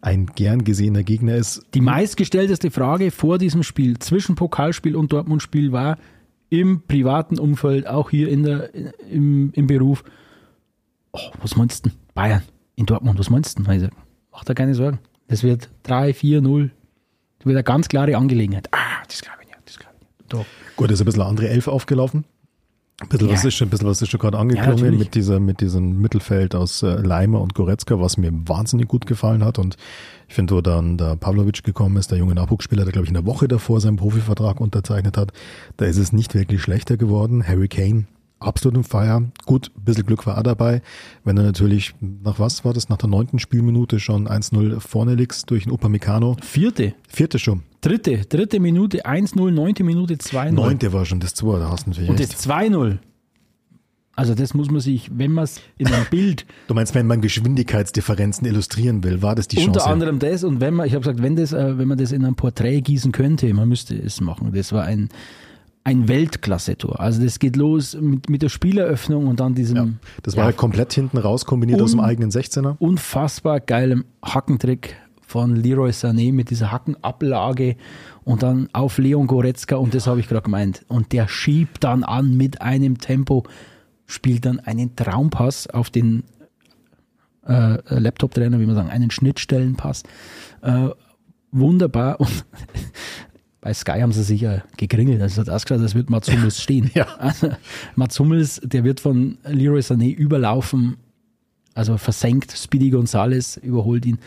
[0.00, 1.64] ein gern gesehener Gegner ist.
[1.74, 5.96] Die meistgestellteste Frage vor diesem Spiel zwischen Pokalspiel und Dortmund-Spiel war
[6.50, 8.74] im privaten Umfeld, auch hier in der,
[9.08, 10.04] im, im Beruf,
[11.12, 11.90] oh, was meinst du?
[11.90, 11.98] denn?
[12.14, 12.42] Bayern
[12.76, 13.64] in Dortmund, was meinst du?
[13.66, 13.88] Also,
[14.30, 14.98] mach da keine Sorgen.
[15.28, 16.70] Das wird 3, 4, 0.
[17.38, 18.68] Das wird eine ganz klare Angelegenheit.
[18.72, 19.60] Ah, das glaube ich nicht.
[19.64, 20.32] Das glaube ich nicht.
[20.32, 20.46] Doch.
[20.76, 22.24] Gut, ist ein bisschen eine andere Elf aufgelaufen.
[23.04, 23.48] Ein bisschen, was Ja.
[23.48, 24.98] ist schon, ein bisschen was ist schon gerade Ja, angeklungen natürlich.
[24.98, 29.44] mit dieser, mit diesem Mittelfeld aus äh, Leimer und Goretzka, was mir wahnsinnig gut gefallen
[29.44, 29.58] hat.
[29.58, 29.76] Und
[30.28, 33.14] ich finde, wo dann der Pavlovic gekommen ist, der junge Nachwuchsspieler, der glaube ich in
[33.14, 35.32] der Woche davor seinen Profivertrag unterzeichnet hat,
[35.76, 37.46] da ist es nicht wirklich schlechter geworden.
[37.46, 38.04] Harry Kane,
[38.40, 39.22] absolut im Feier.
[39.46, 40.82] Gut, ein bisschen Glück war auch dabei.
[41.24, 45.50] Wenn er natürlich, nach was war das, nach der neunten Spielminute schon 1-0 vorne liegst
[45.50, 46.36] durch den Upamecano.
[46.42, 47.62] Vierte, Vierte schon.
[47.80, 50.52] dritte, dritte Minute 1-0, neunte Minute 2-0.
[50.52, 52.98] Neunte war schon das 2, da hast du natürlich Und das 2-0.
[54.16, 57.20] Also das muss man sich, wenn man es in einem Bild Du meinst, wenn man
[57.20, 59.70] Geschwindigkeitsdifferenzen illustrieren will, war das die Chance?
[59.70, 62.12] Unter anderem das und wenn man, ich habe gesagt, wenn das, äh, wenn man das
[62.12, 64.52] in ein Porträt gießen könnte, man müsste es machen.
[64.54, 65.08] Das war ein,
[65.84, 66.98] ein Weltklasse-Tor.
[66.98, 69.86] Also das geht los mit, mit der Spieleröffnung und dann diesem ja,
[70.22, 72.76] das war ja, halt komplett hinten raus kombiniert aus dem Un- eigenen 16er.
[72.78, 77.76] unfassbar geilem Hackentrick von Leroy Sané mit dieser Hackenablage
[78.24, 80.84] und dann auf Leon Goretzka und das habe ich gerade gemeint.
[80.88, 83.44] Und der schiebt dann an mit einem Tempo,
[84.06, 86.24] spielt dann einen Traumpass auf den
[87.46, 90.02] äh, Laptop-Trainer, wie man sagen, einen Schnittstellenpass.
[90.62, 90.88] Äh,
[91.52, 92.44] wunderbar und
[93.64, 95.22] bei Sky haben sie sicher gegringelt.
[95.22, 96.90] Also es hat ausgeschaut, als würde Mats Hummels stehen.
[96.94, 97.06] Ja.
[97.16, 97.48] Also,
[97.96, 100.98] Mats Hummels, der wird von Leroy Sané überlaufen,
[101.72, 102.52] also versenkt.
[102.52, 104.18] Speedy Gonzales überholt ihn.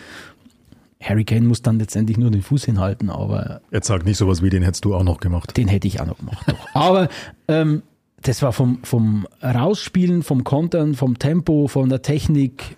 [0.99, 4.49] Harry Kane muss dann letztendlich nur den Fuß hinhalten, aber Jetzt sag nicht sowas wie
[4.49, 5.55] den hättest du auch noch gemacht.
[5.55, 6.43] den hätte ich auch noch gemacht.
[6.47, 6.67] Doch.
[6.73, 7.07] Aber
[7.47, 7.83] ähm,
[8.23, 12.75] das war vom, vom Rausspielen, vom Kontern, vom Tempo, von der Technik,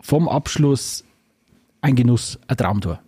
[0.00, 1.04] vom Abschluss
[1.80, 2.98] ein Genuss, ein Traumtor.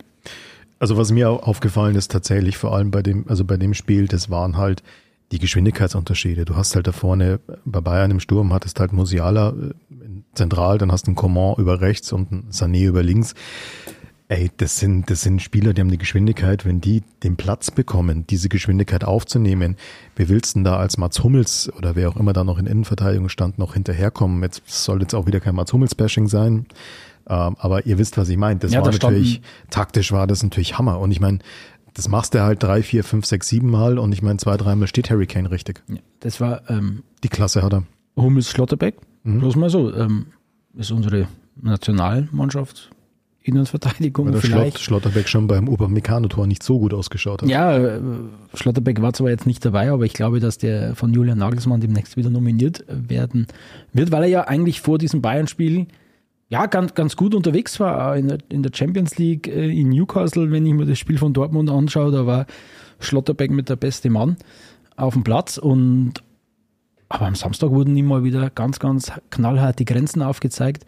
[0.85, 4.29] Also was mir aufgefallen ist tatsächlich vor allem bei dem, also bei dem Spiel, das
[4.29, 4.83] waren halt
[5.31, 6.45] die Geschwindigkeitsunterschiede.
[6.45, 9.73] Du hast halt da vorne bei Bayern im Sturm hattest halt Musiala äh,
[10.35, 13.33] zentral, dann hast du einen Coman über rechts und einen Sané über links.
[14.27, 18.27] Ey, das sind, das sind Spieler, die haben die Geschwindigkeit, wenn die den Platz bekommen,
[18.27, 19.77] diese Geschwindigkeit aufzunehmen,
[20.15, 23.29] wie willst denn da als Mats Hummels oder wer auch immer da noch in Innenverteidigung
[23.29, 24.43] stand, noch hinterherkommen?
[24.43, 26.67] Jetzt soll jetzt auch wieder kein Mats Hummels-Bashing sein,
[27.27, 28.59] ähm, aber ihr wisst, was ich meine.
[28.59, 30.99] Das Ja, war da standen- natürlich, taktisch war das natürlich Hammer.
[30.99, 31.39] Und ich meine,
[31.93, 34.87] das machst du halt drei, vier, fünf, sechs, sieben Mal und ich meine, zwei, dreimal
[34.87, 35.81] steht Harry Kane richtig.
[35.87, 37.83] Ja, das war ähm, Die Klasse hat er.
[38.17, 38.95] Hummels Schlotterbeck.
[39.23, 40.27] Bloß mal so, ähm,
[40.77, 41.27] ist unsere
[41.61, 42.91] Nationalmannschaft
[43.43, 44.79] Innenverteidigung Weil vielleicht.
[44.79, 47.49] Schlotterbeck schon beim Upamecano-Tor nicht so gut ausgeschaut hat.
[47.49, 47.99] Ja, äh,
[48.55, 52.17] Schlotterbeck war zwar jetzt nicht dabei, aber ich glaube, dass der von Julian Nagelsmann demnächst
[52.17, 53.45] wieder nominiert werden
[53.93, 55.85] wird, weil er ja eigentlich vor diesem Bayern-Spiel
[56.49, 60.51] ja ganz, ganz gut unterwegs war in der, in der Champions League äh, in Newcastle.
[60.51, 62.45] Wenn ich mir das Spiel von Dortmund anschaue, da war
[62.99, 64.37] Schlotterbeck mit der beste Mann
[64.95, 66.23] auf dem Platz und
[67.07, 70.85] aber am Samstag wurden ihm mal wieder ganz, ganz knallhart die Grenzen aufgezeigt.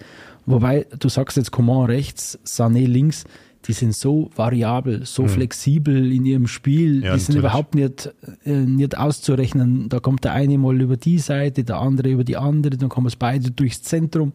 [0.48, 3.26] Wobei, du sagst jetzt Coman rechts, Sané links,
[3.66, 7.04] die sind so variabel, so flexibel in ihrem Spiel.
[7.04, 7.40] Ja, die sind natürlich.
[7.40, 8.14] überhaupt nicht,
[8.46, 9.90] äh, nicht auszurechnen.
[9.90, 13.08] Da kommt der eine mal über die Seite, der andere über die andere, dann kommen
[13.08, 14.34] es beide durchs Zentrum.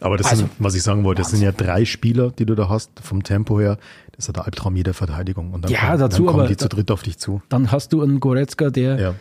[0.00, 2.54] Aber das Also, sind, was ich sagen wollte, das sind ja drei Spieler, die du
[2.54, 3.78] da hast, vom Tempo her.
[4.12, 5.52] Das ist ja der Albtraum jeder Verteidigung.
[5.52, 7.42] Und dann, Ja, kommen, dazu dann kommen die zu dritt auf dich zu.
[7.48, 9.14] Dann hast du einen Goretzka, der Ja.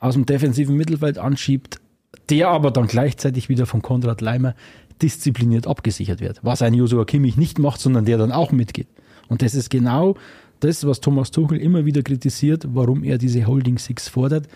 [0.00, 1.80] aus dem defensiven Mittelfeld anschiebt,
[2.28, 4.54] der aber dann gleichzeitig wieder von Konrad Leimer
[5.02, 6.40] diszipliniert abgesichert wird.
[6.42, 8.88] Was ein Joshua Kimmich nicht macht, sondern der dann auch mitgeht.
[9.28, 10.16] Und das ist genau
[10.60, 14.46] das, was Thomas Tuchel immer wieder kritisiert, warum er diese Holding Six fordert,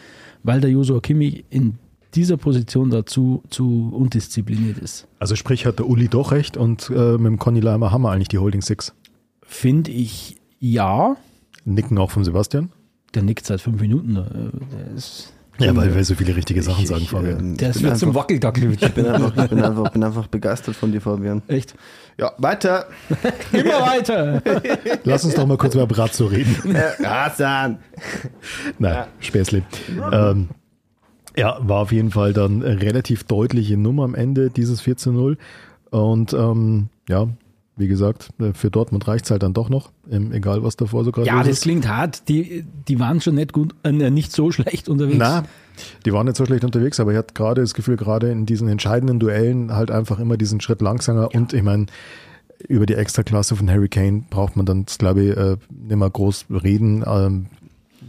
[0.43, 1.79] weil der Joshua Kimmich in
[2.15, 5.07] dieser Position dazu zu undiszipliniert ist.
[5.19, 8.11] Also sprich, hat der Uli doch recht und äh, mit dem Conny Leimer haben wir
[8.13, 8.93] eigentlich die Holding Six.
[9.43, 11.17] Finde ich ja.
[11.65, 12.71] Nicken auch von Sebastian.
[13.15, 14.17] Der nickt seit fünf Minuten.
[14.17, 17.39] äh, Der ist Ja, weil wir so viele richtige Sachen Ich- sagen, ich, Fabian.
[17.39, 18.73] ähm, Der ich ist bin wird zum einfach- Wackeldackel.
[18.73, 21.43] Ich bin einfach, bin einfach, bin einfach begeistert von dir, Fabian.
[21.49, 21.75] Echt?
[22.19, 22.87] Ja, weiter.
[23.53, 24.43] Immer weiter.
[25.05, 26.75] Lass uns doch mal kurz über Brazzo reden.
[26.75, 27.79] Äh, Hassan.
[28.79, 29.63] Nein, Späßli.
[30.13, 30.49] Ähm,
[31.37, 35.13] ja, war auf jeden Fall dann eine relativ deutliche Nummer am Ende, dieses 4 zu
[35.13, 35.37] 0.
[35.91, 37.29] Und ähm, ja,
[37.77, 41.11] wie gesagt, äh, für Dortmund reicht es halt dann doch noch, egal was davor so
[41.13, 41.63] gerade Ja, los das ist.
[41.63, 42.29] klingt hart.
[42.29, 45.19] Die, die waren schon nicht gut, äh, nicht so schlecht unterwegs.
[45.19, 45.45] Na,
[46.07, 48.69] die waren nicht so schlecht unterwegs, aber ich hatte gerade das Gefühl, gerade in diesen
[48.69, 51.35] entscheidenden Duellen halt einfach immer diesen Schritt langsamer.
[51.35, 51.87] Und ich meine,
[52.69, 56.47] über die Extraklasse von Harry Kane braucht man dann, glaube ich, äh, nicht mehr groß
[56.63, 57.03] reden.
[57.07, 57.47] Ähm,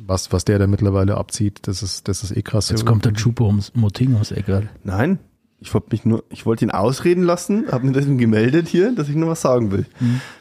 [0.08, 2.70] was, was der da mittlerweile abzieht, das ist, das ist eh krass.
[2.70, 4.46] Jetzt kommt der Chupo ums Moting ums Eck.
[4.84, 5.20] Nein,
[5.60, 9.10] ich wollte mich nur, ich wollte ihn ausreden lassen, habe mir deswegen gemeldet hier, dass
[9.10, 9.86] ich nur was sagen will,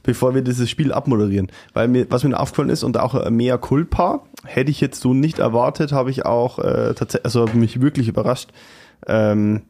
[0.02, 1.50] bevor wir dieses Spiel abmoderieren.
[1.72, 5.14] Weil mir, was mir aufgefallen ist und auch ein Mea Culpa, hätte ich jetzt so
[5.14, 8.50] nicht erwartet, habe ich auch äh, tatsächlich, also hat mich wirklich überrascht,
[9.06, 9.62] ähm,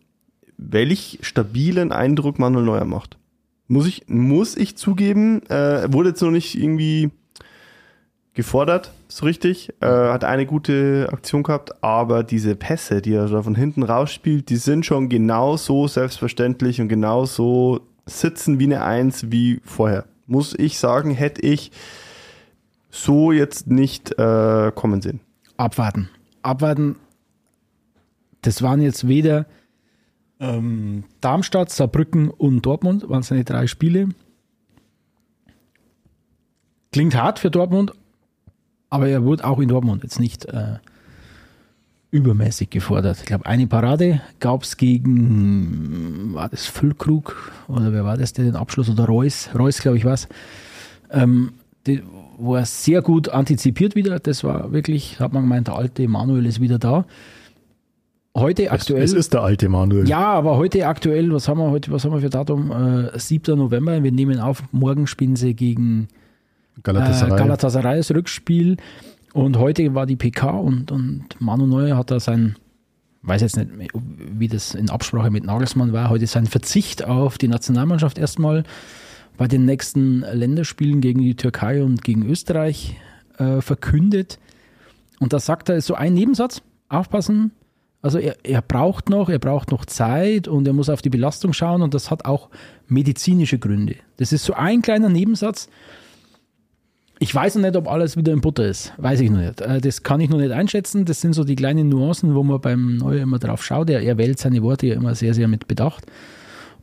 [0.57, 3.19] welch stabilen Eindruck Manuel Neuer macht.
[3.67, 7.11] Muss ich, muss ich zugeben, äh, wurde jetzt noch nicht irgendwie
[8.35, 9.73] gefordert, so richtig.
[9.81, 14.51] Äh, hat eine gute Aktion gehabt, aber diese Pässe, die er da von hinten rausspielt,
[14.51, 20.05] die sind schon genauso selbstverständlich und genauso sitzen wie eine Eins wie vorher.
[20.27, 21.71] Muss ich sagen, hätte ich
[22.91, 25.21] so jetzt nicht äh, kommen sehen.
[25.57, 26.11] Abwarten.
[26.43, 26.97] Abwarten.
[28.43, 29.47] Das waren jetzt weder
[30.41, 34.09] ähm, Darmstadt, Saarbrücken und Dortmund, waren seine drei Spiele.
[36.93, 37.93] Klingt hart für Dortmund,
[38.95, 40.77] aber er wurde auch in Dortmund jetzt nicht äh,
[42.13, 43.19] übermäßig gefordert.
[43.19, 48.45] Ich glaube, eine Parade gab es gegen, war das Füllkrug oder wer war das, der
[48.45, 50.29] den Abschluss oder Reus, Reus glaube ich was,
[51.11, 51.55] ähm,
[51.89, 52.05] die,
[52.39, 54.21] wo er sehr gut antizipiert wieder.
[54.21, 57.05] Das war wirklich, hat man gemeint, der alte Manuel ist wieder da.
[58.37, 59.03] Heute es, aktuell.
[59.03, 60.09] es ist der alte Manuel.
[60.09, 62.71] Ja, aber heute aktuell, was haben wir heute, was haben wir für Datum?
[62.71, 63.59] Äh, 7.
[63.59, 66.07] November, wir nehmen auf, morgen spielen sie gegen
[66.83, 67.35] Galatasaray.
[67.35, 68.77] äh, Galatasaray das Rückspiel.
[69.33, 72.57] Und heute war die PK und, und Manu Neuer hat da sein,
[73.23, 77.49] weiß jetzt nicht, wie das in Absprache mit Nagelsmann war, heute sein Verzicht auf die
[77.49, 78.63] Nationalmannschaft erstmal
[79.37, 82.97] bei den nächsten Länderspielen gegen die Türkei und gegen Österreich
[83.39, 84.39] äh, verkündet.
[85.19, 87.53] Und da sagt er so ein Nebensatz, aufpassen,
[88.03, 91.55] also er, er braucht noch, er braucht noch Zeit und er muss auf die Belastung
[91.55, 92.51] schauen und das hat auch
[92.87, 93.97] medizinische Gründe.
[94.19, 95.69] Das ist so ein kleiner Nebensatz.
[97.21, 98.93] Ich weiß noch nicht, ob alles wieder in Butter ist.
[98.97, 99.61] Weiß ich noch nicht.
[99.61, 101.05] Äh, Das kann ich noch nicht einschätzen.
[101.05, 103.89] Das sind so die kleinen Nuancen, wo man beim Neuer immer drauf schaut.
[103.91, 106.05] Er, er wählt seine Worte ja immer sehr, sehr mit Bedacht.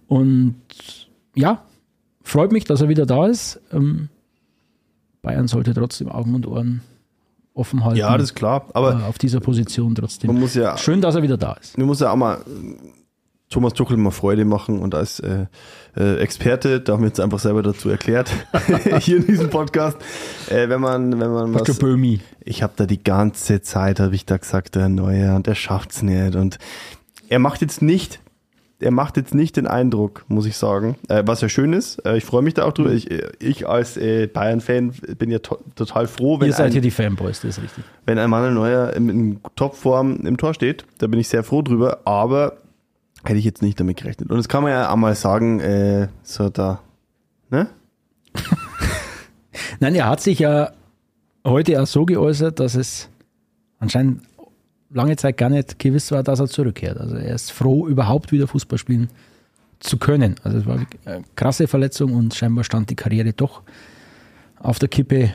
[0.07, 0.55] Und
[1.35, 1.63] ja,
[2.23, 3.59] freut mich, dass er wieder da ist.
[3.71, 4.09] Ähm,
[5.21, 6.81] Bayern sollte trotzdem Augen und Ohren
[7.53, 7.99] offen halten.
[7.99, 8.65] Ja, das ist klar.
[8.73, 10.31] Aber äh, auf dieser Position trotzdem.
[10.31, 11.77] man muss ja Schön, dass er wieder da ist.
[11.77, 12.39] Man muss ja auch mal
[13.51, 15.45] Thomas Tuchel mal Freude machen und als äh,
[15.95, 18.31] äh, Experte, da haben wir jetzt einfach selber dazu erklärt,
[18.99, 19.97] hier in diesem Podcast,
[20.49, 22.21] äh, wenn man, wenn man was, Böhmi.
[22.43, 26.01] ich habe da die ganze Zeit, habe ich da gesagt, der Neue und der schafft's
[26.01, 26.35] nicht.
[26.35, 26.59] Und
[27.27, 28.21] er macht jetzt nicht,
[28.79, 32.15] er macht jetzt nicht den Eindruck, muss ich sagen, äh, was ja schön ist, äh,
[32.15, 35.59] ich freue mich da auch drüber, ich, äh, ich als äh, Bayern-Fan bin ja to
[35.75, 37.83] total froh, wenn Ihr seid ein, hier die Fanboys, das ist richtig.
[38.05, 41.61] wenn ein Manuel Neuer in, in Topform im Tor steht, da bin ich sehr froh
[41.61, 42.53] drüber, aber
[43.23, 44.29] hätte ich jetzt nicht damit gerechnet.
[44.29, 46.81] Und das kann man ja auch mal sagen, äh, so da,
[47.49, 47.67] ne?
[49.79, 50.71] Nein, er hat sich ja
[51.45, 53.09] heute auch so geäußert, dass es
[53.79, 54.21] anscheinend
[54.89, 56.97] lange Zeit gar nicht gewiss war, dass er zurückkehrt.
[56.97, 59.09] Also er ist froh, überhaupt wieder Fußball spielen
[59.79, 60.35] zu können.
[60.43, 63.63] Also es war eine krasse Verletzung und scheinbar stand die Karriere doch
[64.59, 65.33] auf der Kippe.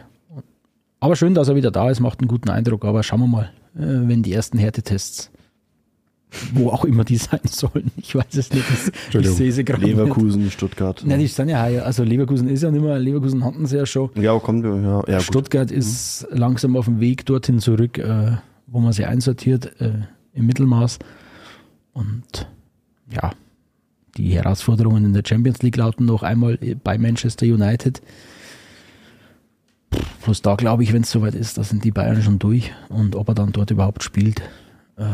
[1.00, 2.84] Aber schön, dass er wieder da ist, macht einen guten Eindruck.
[2.84, 5.30] Aber schauen wir mal, äh, wenn die ersten Härtetests,
[6.52, 8.64] wo auch immer die sein sollen, ich weiß es nicht.
[9.12, 9.96] Ich sehe sie gerade nicht.
[9.96, 11.02] Leverkusen, Stuttgart.
[11.06, 11.84] Nein, die sind ja heuer.
[11.84, 14.10] Also Leverkusen ist ja nicht mehr, Leverkusen hatten sie ja schon.
[14.16, 15.22] ja, kommt, ja, ja gut.
[15.22, 18.32] Stuttgart ist langsam auf dem Weg dorthin zurück, äh,
[18.66, 19.92] wo man sie einsortiert, äh,
[20.34, 20.98] im Mittelmaß.
[21.92, 22.48] Und
[23.10, 23.32] ja,
[24.16, 28.02] die Herausforderungen in der Champions League lauten noch einmal bei Manchester United.
[30.22, 33.14] Plus da glaube ich, wenn es soweit ist, da sind die Bayern schon durch und
[33.14, 34.40] ob er dann dort überhaupt spielt.
[34.96, 35.04] Äh,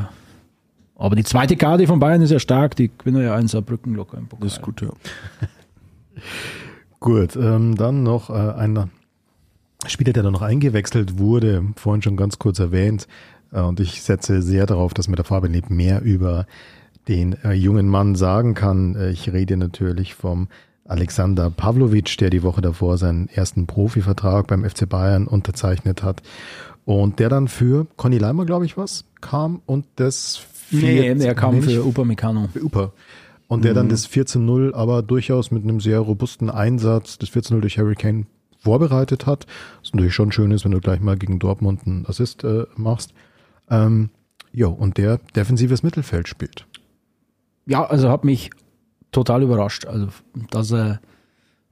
[1.03, 4.19] aber die zweite Karte von Bayern ist ja stark, die gewinnen ja in Saarbrücken locker
[4.19, 4.47] im Pokal.
[4.47, 4.89] Das ist gut, ja.
[7.01, 8.89] Gut, ähm, dann noch äh, ein
[9.89, 13.09] Spieler, der da noch eingewechselt wurde, vorhin schon ganz kurz erwähnt.
[13.51, 16.47] Äh, und ich setze sehr darauf, dass mir der Fabian Leb mehr über
[17.09, 18.95] den äh, jungen Mann sagen kann.
[18.95, 20.47] Äh, ich rede natürlich vom
[20.85, 26.23] Alexander Pavlovic, der die Woche davor seinen ersten Profivertrag beim FC Bayern unterzeichnet hat.
[26.85, 30.37] Und der dann für Conny Leimer, glaube ich, was, kam und das
[30.73, 32.49] Nee, 4 er kam nee, für Upamecano.
[32.53, 32.93] für Upa.
[33.49, 37.77] Und der dann das 14-0 aber durchaus mit einem sehr robusten Einsatz, das 14-0 durch
[37.77, 38.25] Harry Kane
[38.59, 39.47] vorbereitet hat.
[39.83, 43.13] Was natürlich schon schön ist, wenn du gleich mal gegen Dortmund einen Assist äh, machst.
[43.69, 44.09] Ähm,
[44.53, 46.67] jo, und der defensives Mittelfeld spielt.
[47.67, 48.51] Ja, also hat mich
[49.11, 49.87] total überrascht.
[49.87, 50.09] Also,
[50.51, 51.01] dass er,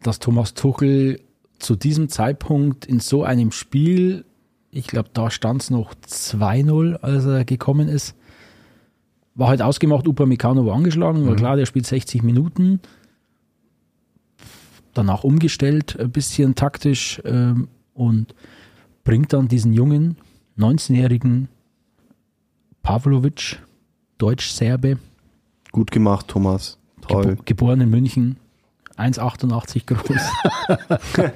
[0.03, 1.21] dass Thomas Tuchel
[1.59, 4.25] zu diesem Zeitpunkt in so einem Spiel,
[4.71, 8.15] ich glaube, da stand es noch 2-0, als er gekommen ist,
[9.35, 12.81] war halt ausgemacht, Upamecano war angeschlagen, war klar, der spielt 60 Minuten.
[14.95, 18.35] Danach umgestellt, ein bisschen taktisch ähm, und
[19.05, 20.17] bringt dann diesen jungen,
[20.59, 21.49] 19-jährigen
[22.83, 23.61] Pavlovic,
[24.19, 24.99] Deutsch-Serbe,
[25.73, 26.79] Gut gemacht, Thomas.
[27.07, 27.25] Toll.
[27.37, 28.37] Gebo geboren in München,
[28.97, 30.21] 1,88 groß.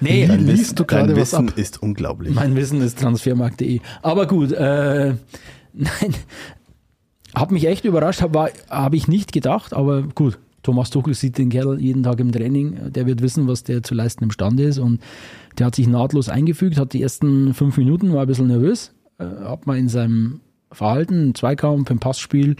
[0.00, 1.58] nee, Wie liest du gerade Dein was Wissen ab?
[1.58, 2.34] ist unglaublich.
[2.34, 3.80] mein Wissen ist transfermarkt.de.
[4.02, 5.14] Aber gut, äh,
[5.72, 6.14] nein,
[7.34, 10.38] hat mich echt überrascht, habe hab ich nicht gedacht, aber gut.
[10.62, 13.94] Thomas Tuchel sieht den Kerl jeden Tag im Training, der wird wissen, was der zu
[13.94, 14.98] leisten imstande ist und
[15.58, 19.26] der hat sich nahtlos eingefügt, hat die ersten fünf Minuten, war ein bisschen nervös, äh,
[19.44, 20.40] hat man in seinem
[20.72, 22.56] Verhalten, im Zweikampf, im Passspiel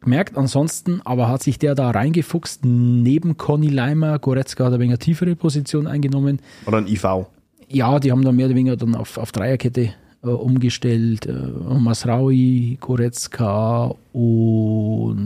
[0.00, 0.36] gemerkt.
[0.36, 5.36] Ansonsten aber hat sich der da reingefuchst, neben Conny Leimer, Goretzka hat eine wenig tiefere
[5.36, 6.40] Position eingenommen.
[6.66, 7.26] Oder ein IV.
[7.68, 9.90] Ja, die haben dann mehr oder weniger dann auf, auf Dreierkette
[10.22, 11.26] äh, umgestellt.
[11.26, 15.20] Äh, Masraui, Goretzka und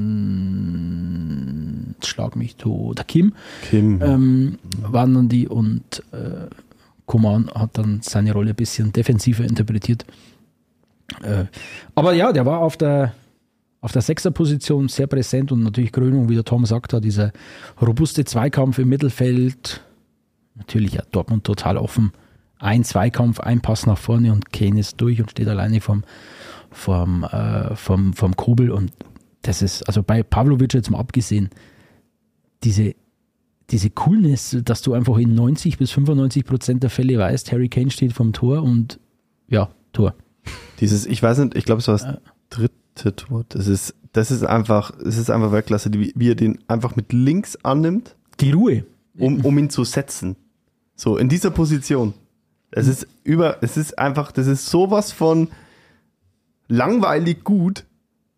[2.02, 3.06] schlag mich tot.
[3.08, 3.32] Kim
[3.70, 4.02] Kim.
[4.02, 6.48] ähm, waren dann die und äh,
[7.06, 10.04] Koman hat dann seine Rolle ein bisschen defensiver interpretiert.
[11.22, 11.44] Äh,
[11.94, 13.14] aber ja, der war auf der
[13.80, 17.32] auf der Sechserposition sehr präsent und natürlich Krönung, wie der Tom sagt, hat dieser
[17.80, 19.82] robuste Zweikampf im Mittelfeld.
[20.54, 22.12] Natürlich ja, Dortmund total offen.
[22.62, 26.04] Ein Zweikampf, ein Pass nach vorne und Kane ist durch und steht alleine vom,
[26.70, 28.70] vom, äh, vom, vom Kobel.
[28.70, 28.92] Und
[29.42, 31.50] das ist, also bei Pavlovic jetzt mal abgesehen,
[32.62, 32.94] diese,
[33.70, 37.90] diese Coolness, dass du einfach in 90 bis 95 Prozent der Fälle weißt, Harry Kane
[37.90, 39.00] steht vom Tor und
[39.48, 40.14] ja, Tor.
[40.78, 43.44] Dieses, ich weiß nicht, ich glaube, es war das dritte Tor.
[43.48, 47.12] Das ist, das ist einfach, es ist einfach Weltklasse, wie, wie er den einfach mit
[47.12, 48.84] links annimmt, Die Ruhe.
[49.18, 50.36] um, um ihn zu setzen.
[50.94, 52.14] So, in dieser Position.
[52.72, 55.48] Es ist über, es ist einfach, das ist sowas von
[56.68, 57.84] langweilig gut.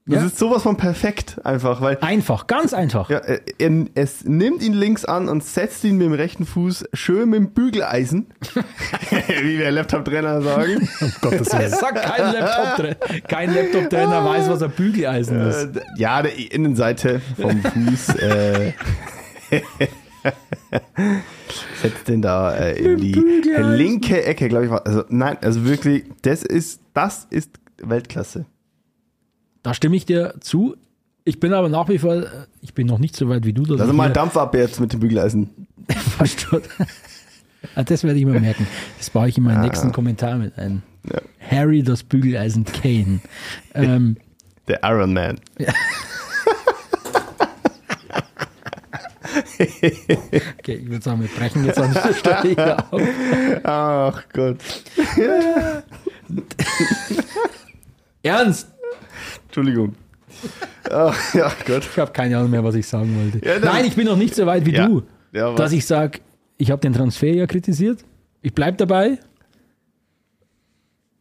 [0.06, 0.26] Das Ja.
[0.26, 3.08] ist sowas von perfekt einfach, weil Einfach, ganz einfach.
[3.08, 6.84] ja, er, er, es nimmt ihn links an und setzt ihn mit dem rechten Fuß
[6.92, 8.26] schön mit dem Bügeleisen,
[9.42, 10.86] wie wir Laptop-Trainer sagen.
[11.22, 11.62] Gottes Willen.
[11.72, 13.20] Es sagt kein Laptop-Trainer.
[13.28, 15.76] Kein Laptop-Trainer weiß, was ein Bügeleisen ist.
[15.76, 18.08] Äh, ja, der Innenseite vom Fuß.
[18.16, 18.72] äh,
[21.82, 24.72] setzt den da äh, in die linke Ecke, glaube ich.
[24.72, 27.50] Also nein, also wirklich, das ist, das ist
[27.82, 28.46] Weltklasse.
[29.62, 30.76] Da stimme ich dir zu.
[31.24, 32.24] Ich bin aber nach wie vor,
[32.60, 33.76] ich bin noch nicht so weit wie du.
[33.76, 35.50] Also mal Dampf ab jetzt mit dem Bügeleisen.
[36.16, 36.68] verstört.
[37.74, 38.66] Ah, das werde ich mir merken.
[38.98, 40.82] Das baue ich in meinen nächsten Kommentar mit ein.
[41.10, 41.20] Ja.
[41.50, 43.20] Harry das Bügeleisen Kane.
[43.74, 44.16] Ähm,
[44.68, 45.40] Der Iron Man.
[50.58, 53.02] okay, ich würde sagen, wir brechen jetzt an dieser Stelle hier auf.
[53.64, 54.58] Ach Gott.
[58.22, 58.68] Ernst?
[59.46, 59.94] Entschuldigung.
[60.90, 61.84] Ach ja, Gott.
[61.90, 63.46] Ich habe keine Ahnung mehr, was ich sagen wollte.
[63.46, 64.86] Ja, Nein, ich bin noch nicht so weit wie Ja.
[64.86, 66.20] du, Ja, dass ich sage,
[66.58, 68.04] ich habe den Transfer ja kritisiert.
[68.42, 69.18] Ich bleibe dabei.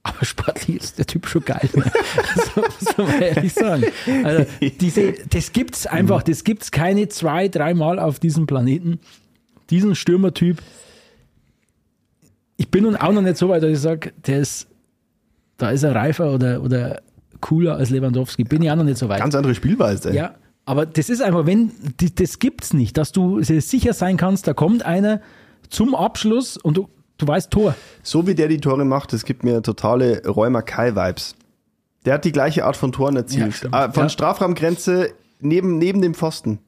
[0.03, 1.69] Aber sportlich ist der Typ schon geil.
[1.75, 1.91] Ne?
[2.35, 3.85] Also, muss man mal ehrlich sagen.
[4.23, 4.45] Also,
[4.79, 8.99] diese, das gibt's einfach, das gibt's keine zwei, dreimal auf diesem Planeten.
[9.69, 10.61] Diesen Stürmertyp.
[12.57, 14.67] Ich bin nun auch noch nicht so weit, dass ich sage, der ist,
[15.57, 17.01] da ist er reifer oder, oder
[17.39, 18.43] cooler als Lewandowski.
[18.43, 19.19] Bin ich auch noch nicht so weit.
[19.19, 20.09] Ganz andere Spielweise.
[20.09, 20.17] ey.
[20.17, 20.35] Ja,
[20.65, 21.71] aber das ist einfach, wenn,
[22.15, 25.21] das gibt's nicht, dass du sicher sein kannst, da kommt einer
[25.69, 26.89] zum Abschluss und du,
[27.23, 27.75] du weißt Tor.
[28.03, 31.35] So wie der die Tore macht, das gibt mir totale Räumer Kai-Vibes.
[32.05, 33.53] Der hat die gleiche Art von Toren Ja, erzielt.
[33.53, 33.73] stimmt.
[33.73, 34.09] Ah, von Ja.
[34.09, 36.59] Strafraumgrenze neben, neben dem Pfosten.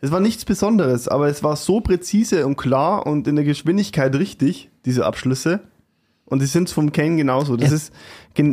[0.00, 4.14] Es war nichts Besonderes, aber es war so präzise und klar und in der Geschwindigkeit
[4.14, 5.60] richtig, diese Abschlüsse.
[6.26, 7.56] Und die sind vom Kane genauso.
[7.56, 7.76] Das, Ja.
[7.76, 7.92] ist,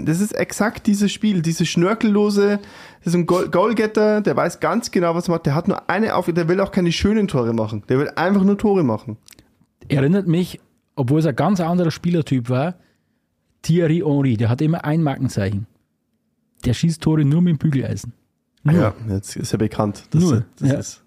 [0.08, 2.60] das ist exakt dieses Spiel, diese schnörkellose,
[3.04, 5.48] das ist ein Goal- Goalgetter, der weiß ganz genau, was er macht.
[5.48, 7.84] Der hat nur eine Aufgabe, der will auch keine schönen Tore machen.
[7.90, 9.18] Der will einfach nur Tore machen.
[9.90, 10.60] Erinnert mich,
[10.96, 12.76] obwohl es ein ganz anderer Spielertyp war,
[13.62, 15.68] Thierry Henry, der hat immer ein Markenzeichen.
[16.66, 18.14] Der schießt Tore nur mit dem Bügeleisen.
[18.64, 18.76] Nur.
[18.76, 20.04] Ja, jetzt ist ja bekannt.
[20.12, 20.76] Das, Nur, das ja.
[20.76, 21.04] ist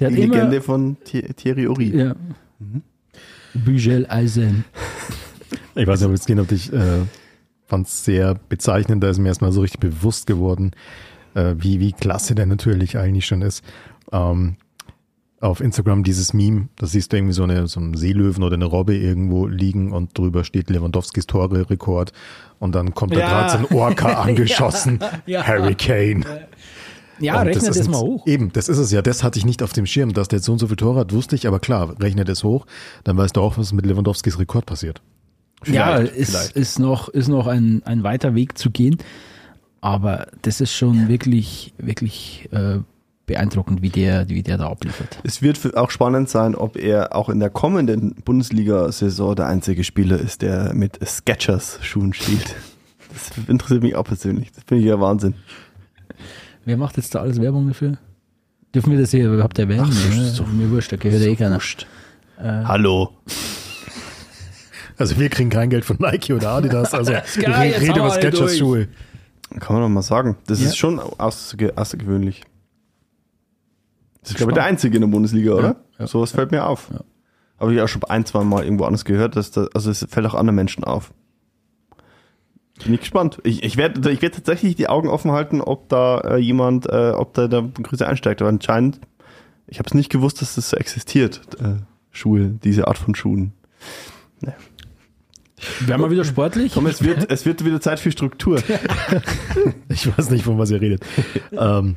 [0.00, 1.96] Der die hat immer, Legende von Thi- Thierry Ori.
[1.96, 2.14] ja.
[3.54, 4.64] Bügeleisen.
[5.74, 7.00] Ich weiß nicht, ob jetzt gehen, ob dich äh,
[7.66, 10.72] fand es sehr bezeichnend, da ist mir erstmal so richtig bewusst geworden,
[11.34, 13.64] äh, wie, wie klasse der natürlich eigentlich schon ist.
[14.12, 14.56] Ähm,
[15.40, 18.64] auf Instagram dieses Meme, da siehst du irgendwie so, eine, so einen Seelöwen oder eine
[18.64, 22.12] Robbe irgendwo liegen und drüber steht Lewandowskis Tore-Rekord
[22.58, 23.28] und dann kommt da Ja.
[23.28, 25.46] gerade so ein Orca angeschossen, Ja.
[25.46, 26.24] Harry Kane.
[27.20, 28.26] Ja, Und rechne das, ist mal jetzt- hoch.
[28.28, 29.02] Eben, das ist es ja.
[29.02, 30.12] Das hatte ich nicht auf dem Schirm.
[30.12, 31.48] Dass der so und so viel Tore hat, wusste ich.
[31.48, 32.64] Aber klar, rechne das hoch,
[33.02, 35.02] dann weißt du auch, was mit Lewandowskis Rekord passiert.
[35.66, 36.52] ja, Vielleicht, ist, vielleicht.
[36.56, 38.98] ist noch, ist noch ein, ein weiter Weg zu gehen.
[39.80, 42.78] Aber das ist schon wirklich, wirklich äh,
[43.28, 45.20] beeindruckend, wie der, wie der da abliefert.
[45.22, 50.18] Es wird auch spannend sein, ob er auch in der kommenden Bundesliga-Saison der einzige Spieler
[50.18, 52.56] ist, der mit Skechers-Schuhen spielt.
[53.12, 54.50] Das interessiert mich auch persönlich.
[54.52, 55.34] Das finde ich ja Wahnsinn.
[56.64, 57.98] Wer macht jetzt da alles Werbung dafür?
[58.74, 59.84] Dürfen wir das hier überhaupt erwähnen?
[59.88, 61.54] Ach, so- Ja, so- mir wurscht, da gehört eh keiner.
[61.54, 61.86] Wurscht.
[62.38, 63.10] Hallo.
[64.96, 66.92] Also wir kriegen kein Geld von Nike oder Adidas.
[66.92, 67.22] Also geil,
[67.70, 68.58] ich rede über wir alle Skechers durch.
[68.58, 68.88] Schuhe.
[69.60, 70.36] Kann man doch mal sagen.
[70.46, 70.66] Das Ja.
[70.66, 72.42] ist schon außerge außergewöhnlich.
[74.28, 75.76] Das ist, glaube ich, der einzige in der Bundesliga, oder?
[75.98, 76.06] ja.
[76.06, 76.90] Sowas fällt mir auf.
[77.58, 80.26] Habe ich auch schon ein, zwei Mal irgendwo anders gehört, dass da, also es fällt
[80.26, 81.14] auch anderen Menschen auf.
[82.84, 83.38] Bin ich gespannt.
[83.42, 87.12] Ich, ich werde ich werd tatsächlich die Augen offen halten, ob da äh, jemand, äh,
[87.12, 88.42] ob da der Größe einsteigt.
[88.42, 89.00] Aber anscheinend,
[89.66, 91.40] ich habe es nicht gewusst, dass das so existiert.
[91.58, 91.76] Äh,
[92.10, 93.54] Schuhe, diese Art von Schuhen.
[95.80, 96.74] Werden wir wieder sportlich?
[96.74, 98.62] Komm, es wird, es wird wieder Zeit für Struktur.
[99.90, 101.02] Ich weiß nicht, von was ihr redet.
[101.50, 101.96] ähm,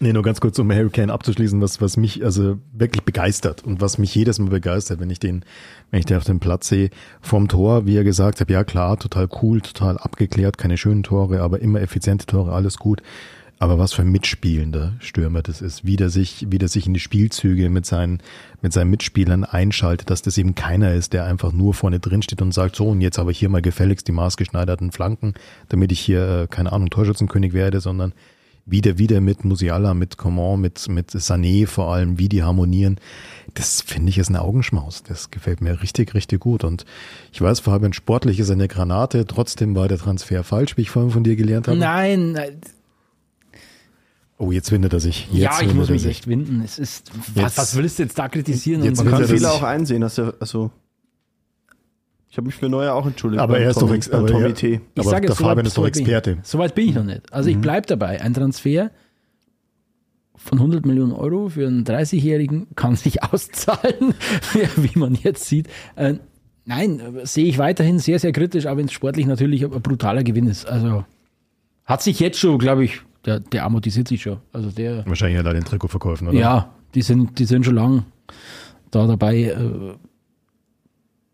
[0.00, 3.80] nee, nur ganz kurz, um Harry Kane abzuschließen, was, was mich also wirklich begeistert und
[3.80, 5.44] was mich jedes Mal begeistert, wenn ich den,
[5.90, 8.98] wenn ich den auf dem Platz sehe, vom Tor, wie er gesagt hat, ja klar,
[8.98, 13.02] total cool, total abgeklärt, keine schönen Tore, aber immer effiziente Tore, alles gut.
[13.62, 16.94] Aber was für ein mitspielender Stürmer das ist, wie der sich, wie der sich in
[16.94, 18.22] die Spielzüge mit seinen,
[18.62, 22.40] mit seinen Mitspielern einschaltet, dass das eben keiner ist, der einfach nur vorne drin steht
[22.40, 25.34] und sagt, so, und jetzt aber hier mal gefälligst die maßgeschneiderten Flanken,
[25.68, 28.14] damit ich hier, äh, keine Ahnung, Torschützenkönig werde, sondern
[28.66, 32.98] wieder, wieder mit Musiala, mit Coman, mit, mit Sané vor allem, wie die harmonieren.
[33.54, 35.02] Das finde ich ist ein Augenschmaus.
[35.02, 36.62] Das gefällt mir richtig, richtig gut.
[36.62, 36.84] Und
[37.32, 39.26] ich weiß, Fabian, sportlich ist er eine Granate.
[39.26, 41.78] Trotzdem war der Transfer falsch, wie ich vorhin von dir gelernt habe.
[41.78, 42.60] Nein, nein.
[44.38, 45.28] Oh, jetzt windet er sich.
[45.32, 46.10] Jetzt ja, ich muss er mich sich.
[46.12, 46.62] echt winden.
[46.64, 48.82] Es ist, was, Jetzt- was willst du jetzt da kritisieren?
[48.82, 50.02] Jetzt und Man kann er Fehler auch einsehen.
[50.02, 50.70] Hast du, also,
[52.30, 53.42] ich habe mich für Neuer auch entschuldigt.
[53.42, 54.74] Aber er ist doch Tommy, ex- beim aber Tommy T.
[54.74, 56.38] Ich Aber sage der so Fabian ist doch ich- Experte.
[56.42, 57.32] So weit bin ich noch nicht.
[57.32, 57.60] Also ich Mhm.
[57.62, 58.20] bleibe dabei.
[58.20, 58.90] Ein Transfer
[60.36, 64.14] von 100 Millionen Euro für einen 30-Jährigen kann sich auszahlen,
[64.76, 65.68] wie man jetzt sieht.
[65.96, 66.14] Äh,
[66.64, 70.22] nein, äh, sehe ich weiterhin sehr, sehr kritisch, auch wenn es sportlich natürlich ein brutaler
[70.22, 70.66] Gewinn ist.
[70.66, 71.04] Also
[71.84, 74.38] hat sich jetzt schon, glaube ich, der, der amortisiert sich schon.
[74.52, 76.38] Also der, Wahrscheinlich hat er den Trikot verkaufen, oder?
[76.38, 78.04] ja, die sind, die sind schon lang
[78.90, 79.94] da dabei, äh,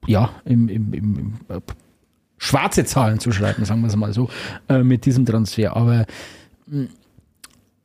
[0.07, 1.61] ja, im, im, im, im äh,
[2.39, 4.29] schwarze Zahlen zu schreiben, sagen wir es mal so,
[4.69, 5.77] äh, mit diesem Transfer.
[5.77, 6.07] Aber
[6.67, 6.87] mh,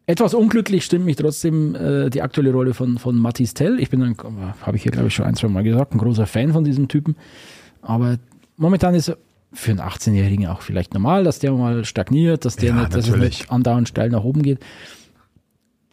[0.06, 3.80] etwas unglücklich stimmt mich trotzdem äh, die aktuelle Rolle von, von Mathis Tell.
[3.80, 4.18] Ich bin ein,
[4.62, 6.88] habe ich hier glaube ich schon ein, zwei Mal gesagt, ein großer Fan von diesem
[6.88, 7.16] Typen.
[7.82, 8.18] Aber
[8.58, 9.18] momentan ist er
[9.54, 13.08] für einen 18-Jährigen auch vielleicht normal, dass der mal stagniert, dass der Ja, nicht, dass
[13.08, 14.60] es nicht andauernd steil nach oben geht.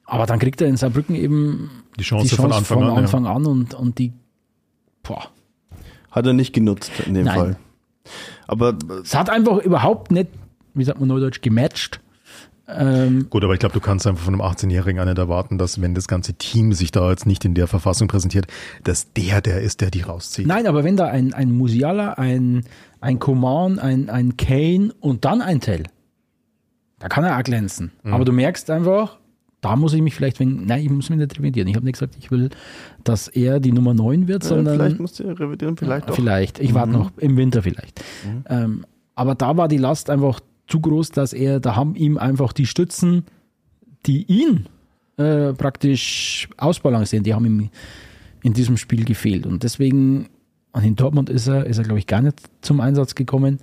[0.05, 3.01] Aber dann kriegt er in Saarbrücken eben Die Chance von Anfang von an, ja.
[3.01, 4.13] Anfang an und, und die,
[5.03, 5.29] boah,
[6.11, 7.37] Hat er nicht genutzt in dem Nein.
[7.37, 7.57] Fall.
[8.47, 10.29] Aber äh, es hat einfach überhaupt nicht,
[10.75, 12.01] wie sagt man neudeutsch, gematcht.
[12.71, 15.81] Ähm, Gut, aber ich glaube, du kannst einfach von einem 18-Jährigen auch nicht erwarten, dass
[15.81, 18.47] wenn das ganze Team sich da jetzt nicht in der Verfassung präsentiert,
[18.85, 20.47] dass der der ist, der die rauszieht.
[20.47, 22.65] nein, aber wenn da ein, ein Musiala, ein,
[23.01, 25.85] ein Coman, ein, ein Kane und dann ein Tell,
[26.99, 27.93] da kann er auch glänzen.
[28.03, 28.13] Mhm.
[28.13, 29.19] Aber du merkst einfach,
[29.61, 31.69] da muss ich mich vielleicht, wenn, nein, ich muss mich nicht revidieren.
[31.69, 32.51] Ich habe nicht gesagt, ich will,
[33.03, 36.15] dass er die Nummer 9 wird, sondern vielleicht musst du revidieren, vielleicht doch.
[36.15, 36.61] Vielleicht.
[36.61, 38.01] Ich warte noch im Winter vielleicht.
[38.49, 38.85] Ähm,
[39.17, 42.67] aber da war die Last einfach zu groß, dass er, da haben ihm einfach die
[42.67, 43.25] Stützen,
[44.07, 44.67] die ihn
[45.17, 47.71] äh, praktisch ausbalancieren, die haben ihm
[48.43, 49.47] in diesem Spiel gefehlt.
[49.47, 50.29] Und deswegen,
[50.73, 53.59] an den Dortmund ist er, ist er, glaube ich, gar nicht zum Einsatz gekommen.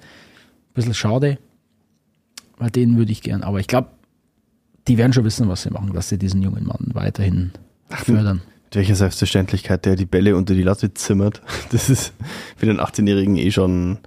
[0.74, 1.38] bisschen schade,
[2.58, 3.43] weil den würde ich gern.
[3.43, 3.89] Aber ich glaube,
[4.88, 7.52] die werden schon wissen, was sie machen, dass sie diesen jungen Mann weiterhin
[7.90, 8.42] fördern.
[8.66, 11.42] Mit welcher Selbstverständlichkeit der die Bälle unter die Latte zimmert.
[11.72, 12.14] Das ist
[12.56, 14.00] für den 18-Jährigen eh schon,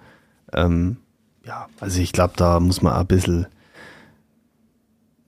[0.52, 0.98] ähm,
[1.44, 3.46] ja, also ich glaube, da muss man ein bisschen,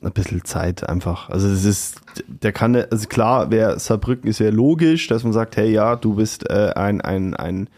[0.02, 1.30] ein bisschen Zeit einfach.
[1.30, 5.56] Also es ist, der kann, also klar, wer Saarbrücken ist ja logisch, dass man sagt,
[5.56, 7.68] hey ja, du bist äh, ein, ein, ein,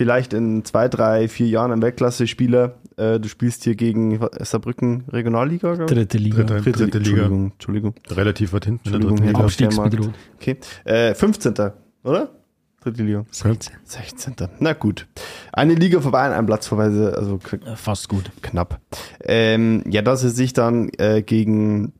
[0.00, 5.74] vielleicht in zwei, drei, vier Jahren ein Weltklasse-Spieler, äh, du spielst hier gegen Saarbrücken Regionalliga?
[5.76, 6.38] Dritte Liga.
[6.44, 7.10] Dritte, Dritte, dritte Liga.
[7.26, 7.94] Entschuldigung, Entschuldigung.
[8.10, 9.40] Relativ weit hinten in der dritten Liga.
[9.40, 10.10] Abstiegsbedroht.
[10.36, 10.56] Okay.
[10.84, 11.54] Äh, 15.
[12.02, 12.30] oder?
[12.82, 13.26] Dritte Liga.
[13.30, 13.74] 16.
[13.84, 14.34] 16.
[14.58, 15.06] Na gut.
[15.52, 18.30] Eine Liga vorbei, ein Platz vorbei, also Äh, Fast gut.
[18.40, 18.80] knapp.
[19.22, 21.92] Ähm, ja, dass sie sich dann äh, gegen,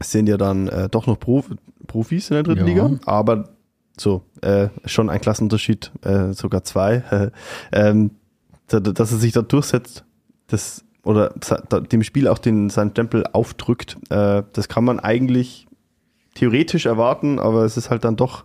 [0.00, 1.50] es sind ja dann äh, doch noch Prof,
[1.86, 2.86] Profis in der dritten Ja.
[2.86, 3.50] Liga, aber
[3.98, 7.30] so, äh, schon ein Klassenunterschied, äh, sogar zwei,
[7.72, 8.10] ähm,
[8.68, 10.04] da- da- dass er sich da durchsetzt,
[10.48, 11.30] das, oder
[11.92, 15.66] dem Spiel auch den, seinen Stempel aufdrückt, äh, das kann man eigentlich
[16.34, 18.44] theoretisch erwarten, aber es ist halt dann doch,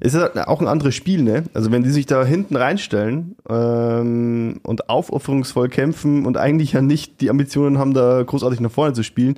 [0.00, 1.44] es ist halt auch ein anderes Spiel, ne?
[1.54, 7.20] Also wenn die sich da hinten reinstellen ähm, und aufopferungsvoll kämpfen und eigentlich ja nicht
[7.20, 9.36] die Ambitionen haben, da großartig nach vorne zu spielen,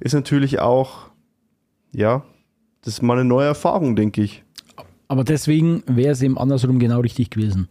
[0.00, 1.08] ist natürlich auch,
[1.92, 2.22] ja,
[2.82, 4.44] das ist mal eine neue Erfahrung, denke ich.
[5.08, 7.68] Aber deswegen wäre es eben andersrum genau richtig gewesen.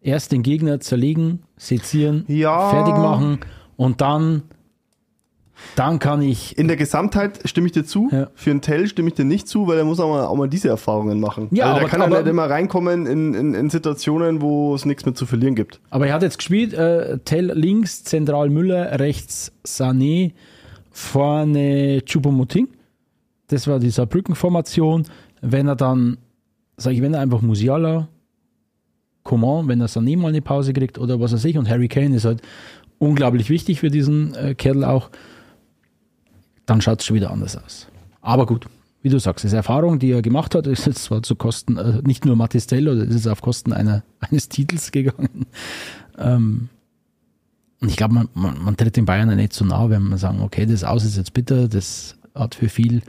[0.00, 2.70] Erst den Gegner zerlegen, sezieren, Ja.
[2.70, 3.40] fertig machen
[3.76, 4.42] und dann,
[5.74, 6.56] dann kann ich.
[6.56, 8.08] In der Gesamtheit stimme ich dir zu.
[8.12, 8.28] Ja.
[8.34, 10.48] Für einen Tell stimme ich dir nicht zu, weil er muss auch mal, auch mal
[10.48, 11.48] diese Erfahrungen machen.
[11.50, 15.04] Ja, also aber- kann ja nicht immer reinkommen in, in, in Situationen, wo es nichts
[15.04, 15.80] mehr zu verlieren gibt.
[15.90, 20.32] Aber er hat jetzt gespielt, äh, Tell links, zentral Müller, rechts Sané,
[20.92, 22.68] vorne Choupo-Moting.
[23.48, 25.06] Das war die Saarbrücken-Formation.
[25.40, 26.18] Wenn er dann,
[26.76, 28.08] sag ich, wenn er einfach Musiala,
[29.22, 32.16] Coman, wenn er Sané mal eine Pause kriegt oder was weiß ich, und Harry Kane
[32.16, 32.42] ist halt
[32.98, 35.10] unglaublich wichtig für diesen äh, Kerl auch,
[36.66, 37.88] dann schaut es schon wieder anders aus.
[38.20, 38.66] Aber gut,
[39.02, 41.76] wie du sagst, das ist Erfahrung, die er gemacht hat, ist jetzt zwar zu Kosten,
[41.76, 45.46] äh, nicht nur Mattistell, oder ist auf Kosten einer, eines Titels gegangen.
[46.16, 46.68] Ähm,
[47.80, 50.18] und ich glaube, man, man, man tritt den Bayern ja nicht zu nah, wenn man
[50.18, 53.02] sagen, okay, das Aus ist jetzt bitter, das hat für viel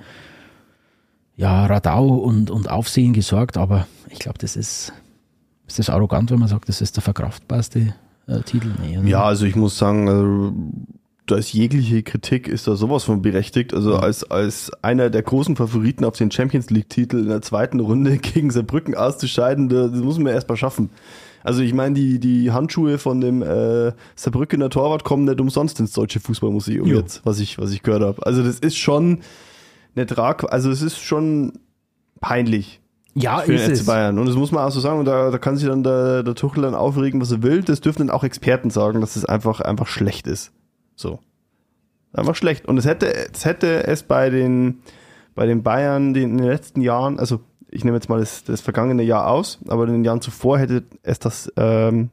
[1.39, 4.91] ja, Radau und, und Aufsehen gesorgt, aber ich glaube, das ist,
[5.67, 7.93] ist das arrogant, wenn man sagt, das ist der verkraftbarste
[8.27, 8.71] äh, Titel.
[8.81, 8.99] Nee?
[9.09, 10.53] Ja, also ich muss sagen, also,
[11.27, 13.73] da ist jegliche Kritik ist da sowas von berechtigt.
[13.73, 18.17] Also als, als einer der großen Favoriten auf den Champions League-Titel in der zweiten Runde
[18.21, 20.89] gegen Saarbrücken auszuscheiden, da- das muss man erst mal schaffen.
[21.43, 25.93] Also ich meine, die, die Handschuhe von dem äh, Saarbrückener Torwart kommen nicht umsonst ins
[25.93, 26.97] Deutsche Fußballmuseum Jo.
[26.97, 28.25] jetzt, was ich, was ich gehört habe.
[28.25, 29.19] Also das ist schon
[29.95, 31.53] eine Trag, also es ist schon
[32.21, 32.81] peinlich
[33.15, 33.85] ja für ist den FC.
[33.85, 34.19] Bayern.
[34.19, 36.35] Und das muss man auch so sagen, und da, da kann sich dann der, der
[36.35, 37.61] Tuchel dann aufregen, was er will.
[37.61, 40.51] Das dürfen dann auch Experten sagen, dass es einfach, einfach schlecht ist.
[40.95, 41.19] So.
[42.13, 42.67] Einfach schlecht.
[42.67, 44.79] Und es hätte, es hätte es bei den,
[45.35, 49.03] bei den Bayern in den letzten Jahren, also ich nehme jetzt mal das, das vergangene
[49.03, 52.09] Jahr aus, aber in den Jahren zuvor hätte es das ähm,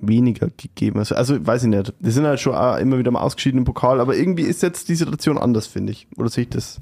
[0.00, 1.00] weniger gegeben.
[1.00, 1.92] Also, also weiß ich nicht.
[1.98, 4.88] Die sind halt schon auch immer wieder mal ausgeschieden im Pokal, aber irgendwie ist jetzt
[4.88, 6.06] die Situation anders, finde ich.
[6.16, 6.80] Oder sehe ich das?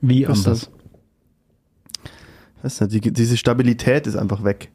[0.00, 0.70] Wie Was ist anders?
[2.62, 2.80] das?
[2.80, 4.70] Weiß nicht, die, diese Stabilität ist einfach weg.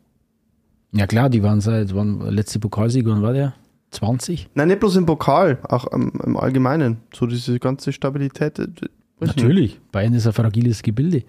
[0.92, 3.54] Ja klar, die waren seit, wann letzte Pokalsieger, wann war der?
[3.92, 4.50] 20?
[4.56, 6.98] Nein, nicht bloß im Pokal, auch im, im Allgemeinen.
[7.14, 8.60] So diese ganze Stabilität.
[8.60, 8.68] äh,
[9.20, 9.80] Natürlich.
[9.92, 11.24] Bayern ist ein fragiles Gebilde.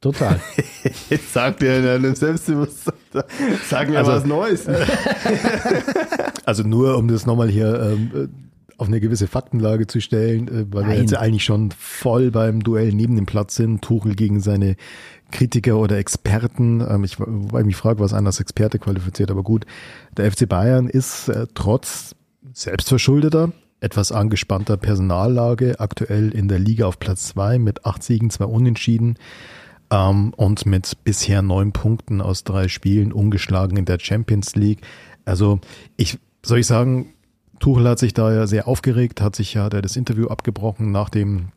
[0.00, 0.40] Total.
[1.10, 2.94] Jetzt sagt er in einem Selbstbewusstsein,
[3.68, 4.66] sagen wir Also- was Neues.
[6.46, 8.28] Also nur, um das nochmal hier ähm, äh,
[8.80, 11.00] auf eine gewisse Faktenlage zu stellen, äh, weil wir Nein.
[11.02, 13.82] jetzt ja eigentlich schon voll beim Duell neben dem Platz sind.
[13.82, 14.76] Tuchel gegen seine
[15.30, 16.80] Kritiker oder Experten.
[16.80, 19.66] Ähm, ich, weil ich mich frage, was einer als Experte qualifiziert, aber gut.
[20.16, 22.14] Der FC Bayern ist äh, trotz
[22.52, 28.46] selbstverschuldeter, etwas angespannter Personallage aktuell in der Liga auf Platz zwei mit acht Siegen, zwei
[28.46, 29.16] Unentschieden
[29.90, 34.80] ähm, und mit bisher neun Punkten aus drei Spielen ungeschlagen in der Champions League.
[35.24, 35.60] Also
[35.96, 37.12] ich soll ich sagen,
[37.60, 41.10] Tuchel hat sich da ja sehr aufgeregt, hat sich ja hat das Interview abgebrochen nach
[41.10, 41.52] dem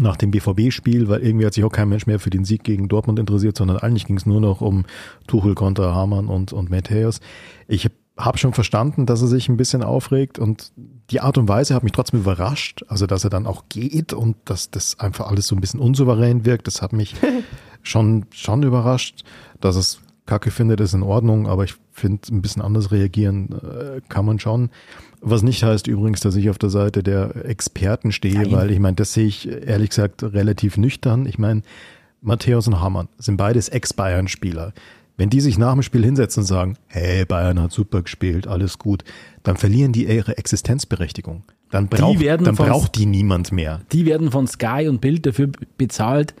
[0.00, 2.88] nach dem BVB-Spiel, weil irgendwie hat sich auch kein Mensch mehr für den Sieg gegen
[2.88, 4.86] Dortmund interessiert, sondern eigentlich ging es nur noch um
[5.26, 7.20] Tuchel kontra Hamann und, und Matthäus.
[7.68, 10.72] Ich habe schon verstanden, dass er sich ein bisschen aufregt und
[11.10, 14.36] die Art und Weise hat mich trotzdem überrascht, also dass er dann auch geht und
[14.46, 17.14] dass das einfach alles so ein bisschen unsouverän wirkt, das hat mich
[17.82, 19.24] schon, schon überrascht,
[19.60, 24.00] dass es Kacke findet, ist in Ordnung, aber ich finde, ein bisschen anders reagieren äh,
[24.08, 24.70] kann man schon.
[25.24, 28.52] Was nicht heißt übrigens, dass ich auf der Seite der Experten stehe, Nein.
[28.52, 31.26] weil ich meine, das sehe ich ehrlich gesagt relativ nüchtern.
[31.26, 31.62] Ich meine,
[32.20, 34.72] Matthäus und Hamann sind beides Ex-Bayern-Spieler.
[35.16, 38.78] Wenn die sich nach dem Spiel hinsetzen und sagen, hey, Bayern hat super gespielt, alles
[38.78, 39.04] gut,
[39.44, 41.44] dann verlieren die ihre Existenzberechtigung.
[41.70, 43.80] Dann braucht, werden dann von- braucht die niemand mehr.
[43.92, 46.34] Die werden von Sky und Bild dafür bezahlt,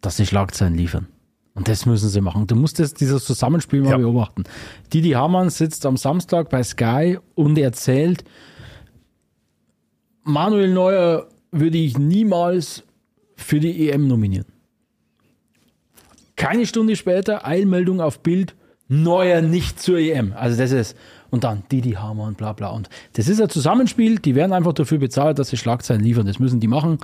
[0.00, 1.08] dass sie Schlagzeilen liefern.
[1.56, 2.46] Und das müssen sie machen.
[2.46, 3.96] Du musst das, dieses Zusammenspiel mal Ja.
[3.96, 4.44] beobachten.
[4.92, 8.24] Didi Hamann sitzt am Samstag bei Sky und erzählt,
[10.22, 12.84] Manuel Neuer würde ich niemals
[13.36, 14.46] für die EM nominieren.
[16.36, 18.54] Keine Stunde später, Eilmeldung auf Bild,
[18.88, 20.32] Neuer nicht zur EM.
[20.36, 20.96] Also das ist,
[21.30, 22.68] und dann Didi Hamann, bla bla.
[22.68, 26.26] Und das ist ein Zusammenspiel, die werden einfach dafür bezahlt, dass sie Schlagzeilen liefern.
[26.26, 26.98] Das müssen die machen.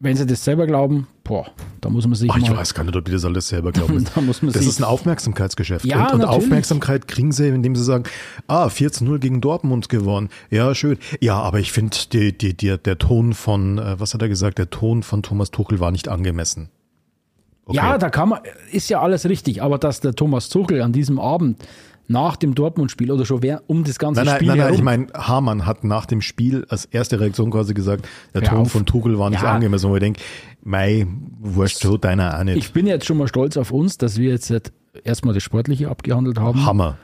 [0.00, 1.46] Wenn sie das selber glauben, boah,
[1.80, 4.04] da muss man sich Ach, ich weiß gar nicht, ob die das alles selber glauben.
[4.14, 5.84] da muss man Das sich, ist ein Aufmerksamkeitsgeschäft.
[5.84, 6.24] Ja, und und.
[6.24, 8.04] Aufmerksamkeit kriegen sie, indem sie sagen,
[8.46, 10.28] ah, 14-0 gegen Dortmund gewonnen.
[10.50, 10.98] Ja, schön.
[11.20, 14.58] Ja, aber ich finde, die, die, die, der Ton von, äh, was hat er gesagt,
[14.58, 16.70] der Ton von Thomas Tuchel war nicht angemessen.
[17.64, 17.76] Okay.
[17.76, 18.40] ja, da kann man,
[18.72, 21.62] ist ja alles richtig, aber dass der Thomas Tuchel an diesem Abend
[22.10, 24.78] nach dem Dortmund-Spiel oder schon wer, um das ganze Nein, nein, Spiel nein, nein, herum,
[24.78, 28.58] ich meine, Hamann hat nach dem Spiel als erste Reaktion quasi gesagt, der Hör Ton
[28.60, 28.72] auf.
[28.72, 29.52] von Tuchel war nicht Ja.
[29.54, 29.90] angemessen.
[29.90, 30.20] Und ich denke,
[30.62, 31.06] mei,
[31.38, 32.56] wurscht, so deiner auch nicht.
[32.56, 34.52] ich bin jetzt schon mal stolz auf uns, dass wir jetzt
[35.04, 36.64] erstmal das Sportliche abgehandelt haben.
[36.64, 36.96] Hammer.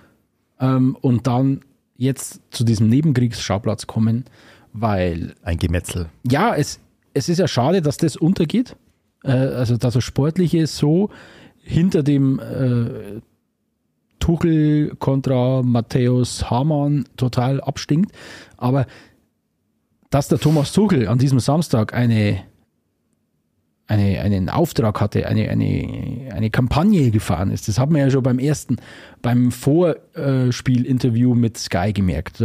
[0.59, 1.61] ähm, und dann
[1.97, 4.25] jetzt zu diesem Nebenkriegsschauplatz kommen,
[4.73, 6.09] weil Ein Gemetzel.
[6.29, 6.81] ja, es,
[7.13, 8.75] es ist ja schade, dass das untergeht.
[9.23, 11.11] Äh, also, dass das Sportliche so
[11.63, 13.21] hinter dem äh,
[14.25, 18.11] Tuchel kontra Matthäus Hamann total abstinkt.
[18.57, 18.87] Aber
[20.09, 22.41] dass der Thomas Tuchel an diesem Samstag eine,
[23.87, 28.23] eine, einen Auftrag hatte, eine, eine, eine Kampagne gefahren ist, das hat man ja schon
[28.23, 28.77] beim ersten,
[29.21, 32.43] beim Vorspielinterview mit Sky gemerkt.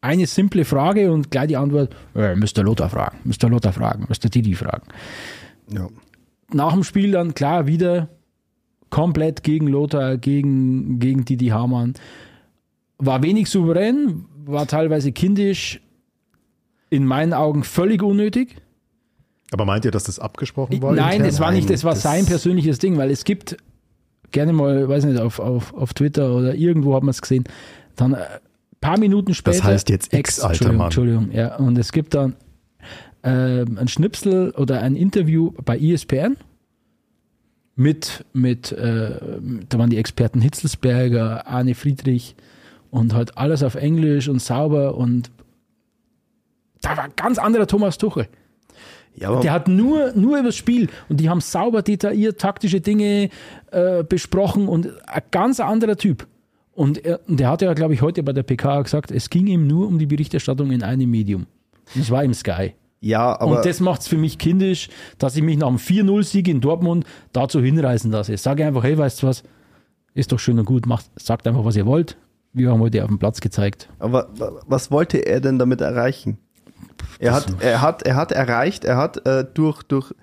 [0.00, 3.72] Eine simple Frage und gleich die Antwort, äh, müsst ihr Lothar fragen, müsst ihr Lothar
[3.72, 4.88] fragen, müsst ihr Didi fragen.
[5.70, 5.88] Ja.
[6.52, 8.08] Nach dem Spiel dann klar wieder
[8.96, 11.92] komplett gegen Lothar, gegen, gegen Didi Hamann.
[12.96, 15.82] War wenig souverän, war teilweise kindisch,
[16.88, 18.56] in meinen Augen völlig unnötig.
[19.52, 20.94] Aber meint ihr, dass das abgesprochen war?
[20.94, 21.28] Nein, intern?
[21.28, 23.58] das war nicht, das war das- sein persönliches Ding, weil es gibt
[24.30, 27.44] gerne mal, weiß nicht, auf, auf, auf Twitter oder irgendwo hat man es gesehen,
[27.96, 28.24] dann ein
[28.80, 29.58] paar Minuten später.
[29.58, 30.86] Das heißt jetzt Ex, alter Entschuldigung, Mann.
[30.86, 31.56] Entschuldigung, ja.
[31.56, 32.34] Und es gibt dann
[33.22, 36.38] ähm, ein Schnipsel oder ein Interview bei ESPN
[37.76, 42.34] mit, mit äh, da waren die Experten Hitzelsberger, Arne Friedrich
[42.90, 45.30] und halt alles auf Englisch und sauber und
[46.80, 48.28] da war ein ganz anderer Thomas Tuchel.
[49.14, 53.30] Ja, Der hat nur, nur über das Spiel und die haben sauber detailliert taktische Dinge
[53.70, 56.26] äh, besprochen und ein ganz anderer Typ.
[56.72, 59.46] Und er, und der hat ja, glaube ich, heute bei der PK gesagt, es ging
[59.46, 61.46] ihm nur um die Berichterstattung in einem Medium.
[61.94, 62.74] Und es war im Sky.
[63.00, 64.88] Ja, aber und das macht es für mich kindisch,
[65.18, 68.34] dass ich mich nach einem 4-0-Sieg in Dortmund dazu hinreißen lasse.
[68.34, 69.42] Ich sage einfach, hey, weißt du was,
[70.14, 72.16] ist doch schön und gut, macht, sagt einfach, was ihr wollt.
[72.52, 73.88] Wir haben heute auf dem Platz gezeigt.
[73.98, 76.38] Aber wa- was wollte er denn damit erreichen?
[77.18, 80.14] Er hat, er hat, er hat erreicht, er hat äh, durch, durch,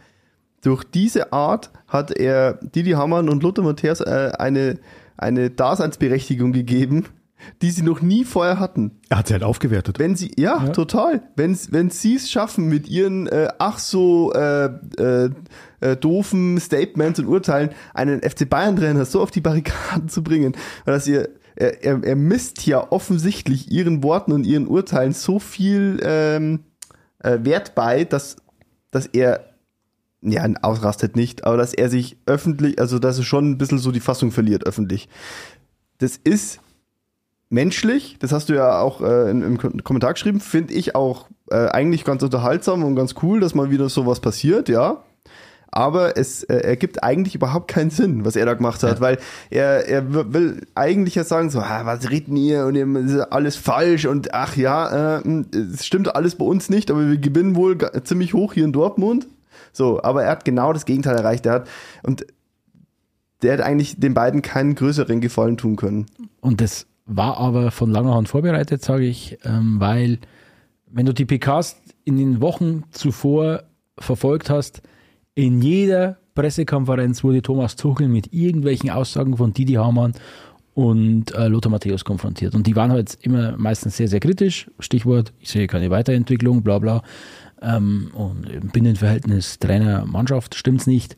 [0.62, 4.80] durch diese Art hat er Didi Hamann und Lothar Matthäus äh, eine,
[5.18, 7.06] eine Daseinsberechtigung gegeben,
[7.62, 9.00] die sie noch nie vorher hatten.
[9.10, 10.00] Er hat sie halt aufgewertet.
[10.00, 11.24] Wenn sie, ja, total.
[11.36, 14.66] Wenn, wenn sie es schaffen, mit ihren äh, ach so äh,
[14.98, 15.30] äh,
[15.80, 21.08] äh, doofen Statements und Urteilen einen FC Bayern-Trainer so auf die Barrikaden zu bringen, dass
[21.08, 26.62] ihr er, er, er misst ja offensichtlich ihren Worten und ihren Urteilen so viel ähm,
[27.20, 28.38] äh, Wert bei, dass,
[28.92, 29.54] dass er
[30.22, 33.92] ja, ausrastet nicht, aber dass er sich öffentlich, also dass er schon ein bisschen so
[33.92, 35.10] die Fassung verliert öffentlich.
[35.98, 36.60] Das ist
[37.54, 41.28] menschlich, das hast du ja auch äh, in, im Kom- Kommentar geschrieben, finde ich auch
[41.50, 45.04] äh, eigentlich ganz unterhaltsam und ganz cool, dass mal wieder sowas passiert, ja.
[45.76, 49.18] Aber es äh, ergibt eigentlich überhaupt keinen Sinn, was er da gemacht hat, weil
[49.50, 54.06] er, er will eigentlich ja sagen, so, ah, was reden ihr und ist alles falsch
[54.06, 57.78] und ach ja, äh, mh, es stimmt alles bei uns nicht, aber wir gewinnen wohl
[58.04, 59.28] ziemlich hoch hier in Dortmund.
[59.72, 61.48] So, aber er hat genau das Gegenteil erreicht.
[61.48, 61.68] Er hat,
[62.04, 62.28] und
[63.42, 66.06] der hat eigentlich den beiden keinen größeren Gefallen tun können.
[66.40, 70.20] Und das war aber von langer Hand vorbereitet, sage ich, ähm, weil
[70.88, 73.64] wenn du die PKs in den Wochen zuvor
[73.98, 74.82] verfolgt hast,
[75.36, 80.14] in jeder Pressekonferenz wurde Thomas Tuchel mit irgendwelchen Aussagen von Didi Hamann
[80.74, 82.56] und äh, Lothar Matthäus konfrontiert.
[82.56, 84.70] Und die waren halt immer meistens sehr, sehr kritisch.
[84.80, 87.04] Stichwort, ich sehe keine Weiterentwicklung, bla bla.
[87.62, 91.16] Ähm, und im Binnenverhältnis Trainer-Mannschaft stimmt's nicht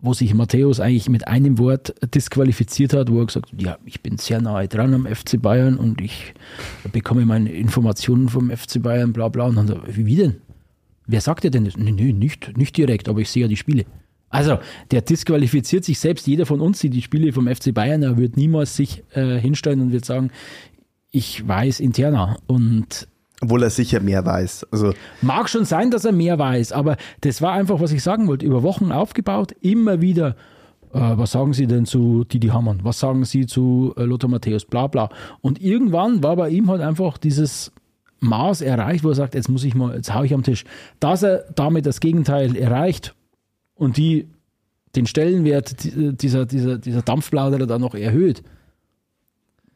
[0.00, 4.00] wo sich Matthäus eigentlich mit einem Wort disqualifiziert hat, wo er gesagt hat, ja, ich
[4.00, 6.34] bin sehr nahe dran am FC Bayern und ich
[6.92, 9.46] bekomme meine Informationen vom FC Bayern, bla bla.
[9.46, 10.36] Und dann, so, wie, denn?
[11.06, 11.76] Wer sagt dir denn das?
[11.76, 13.86] Nee, nee, nicht, nicht direkt, aber ich sehe ja die Spiele.
[14.30, 14.58] Also,
[14.90, 16.26] der disqualifiziert sich selbst.
[16.26, 18.02] Jeder von uns sieht die Spiele vom FC Bayern.
[18.02, 20.30] Er wird niemals sich äh, hinstellen und wird sagen,
[21.10, 22.38] ich weiß interner.
[22.46, 23.08] Und
[23.40, 24.66] Obwohl er sicher mehr weiß.
[24.72, 28.26] Also, Mag schon sein, dass er mehr weiß, aber das war einfach, was ich sagen
[28.26, 28.44] wollte.
[28.44, 30.34] Über Wochen aufgebaut, immer wieder.
[30.92, 32.80] Äh, was sagen Sie denn zu Didi Hamann?
[32.82, 34.64] Was sagen Sie zu äh, Lothar Matthäus?
[34.64, 35.08] Bla bla.
[35.40, 37.70] Und irgendwann war bei ihm halt einfach dieses
[38.20, 40.64] Maß erreicht, wo er sagt, jetzt muss ich mal, jetzt hau ich am Tisch.
[40.98, 43.14] Dass er damit das Gegenteil erreicht
[43.74, 44.26] und die
[44.96, 48.42] den Stellenwert di- dieser, dieser, dieser Dampfplauderer dann noch erhöht,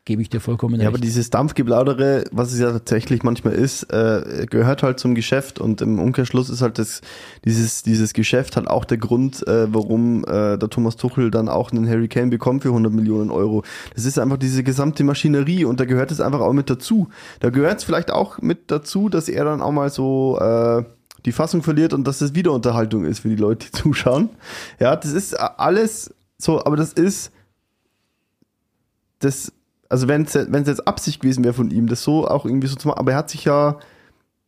[0.04, 0.88] gebe ich dir vollkommen Ja, recht.
[0.88, 5.80] aber dieses Dampfgeplaudere, was es ja tatsächlich manchmal ist, äh, gehört halt zum Geschäft und
[5.80, 7.02] im Umkehrschluss ist halt das,
[7.44, 11.70] dieses, dieses Geschäft halt auch der Grund, äh, warum äh, der Thomas Tuchel dann auch
[11.70, 13.62] einen Harry Kane bekommt für 100 Millionen Euro.
[13.94, 17.08] Das ist einfach diese gesamte Maschinerie und da gehört es einfach auch mit dazu.
[17.38, 20.82] Da gehört es vielleicht auch mit dazu, dass er dann auch mal so äh,
[21.24, 24.30] die Fassung verliert und dass es wieder Unterhaltung ist für die Leute, die zuschauen.
[24.80, 27.30] Ja, das ist alles so, aber das ist
[29.20, 29.52] das,
[29.92, 32.88] also wenn es jetzt Absicht gewesen wäre von ihm, das so auch irgendwie so zu
[32.88, 33.78] machen, aber er hat sich ja,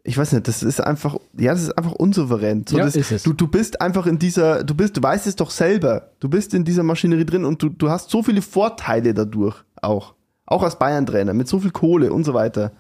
[0.03, 2.65] ich weiß nicht, das ist einfach, ja, das ist einfach unsouverän.
[2.67, 3.23] So, Ja, das, ist es.
[3.25, 6.55] Du, du bist einfach in dieser, du bist, du weißt es doch selber, du bist
[6.55, 10.15] in dieser Maschinerie drin und du, du hast so viele Vorteile dadurch auch.
[10.47, 12.73] Auch als Bayern-Trainer, mit so viel Kohle und so weiter.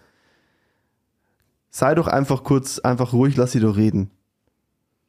[1.68, 4.10] Sei doch einfach kurz, einfach ruhig, lass sie doch reden.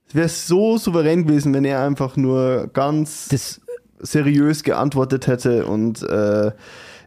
[0.09, 3.61] Es wäre so souverän gewesen, wenn er einfach nur ganz das,
[3.99, 6.51] seriös geantwortet hätte und äh,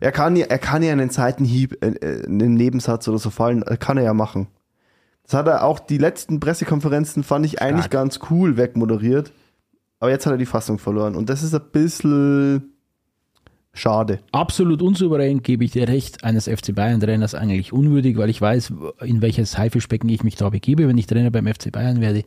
[0.00, 3.62] er kann ja, er kann ja einen Seitenhieb in, in einen Nebensatz oder so fallen,
[3.62, 4.48] äh, kann er ja machen.
[5.24, 7.90] Das hat er auch die letzten Pressekonferenzen fand ich eigentlich Stark.
[7.90, 9.32] ganz cool wegmoderiert,
[10.00, 12.72] aber jetzt hat er die Fassung verloren und das ist ein bisschen
[13.74, 14.20] schade.
[14.32, 18.72] absolut unsouverän, gebe ich dir recht, eines FC Bayern-Trainers eigentlich unwürdig, weil ich weiß,
[19.02, 22.24] in welches Haifischbecken ich mich da begebe, wenn ich Trainer beim FC Bayern werde.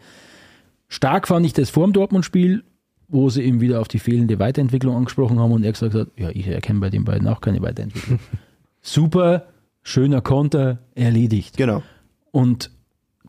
[0.87, 2.63] Stark fand ich das vor dem Dortmund-Spiel,
[3.11, 6.29] wo sie ihm wieder auf die fehlende Weiterentwicklung angesprochen haben und er gesagt hat, ja,
[6.29, 8.19] ich erkenne bei den beiden auch keine Weiterentwicklung.
[8.81, 9.47] Super,
[9.83, 11.57] schöner Konter, erledigt.
[11.57, 11.83] Genau.
[12.31, 12.71] Und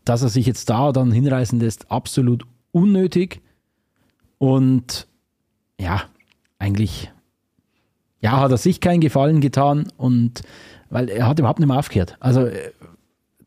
[0.05, 3.41] dass er sich jetzt da dann hinreißen lässt, absolut unnötig.
[4.37, 5.07] Und
[5.79, 6.03] ja,
[6.59, 7.11] eigentlich,
[8.21, 10.43] ja, hat er sich keinen Gefallen getan und
[10.89, 12.15] weil er hat überhaupt nicht mehr aufgehört.
[12.19, 12.71] Also äh,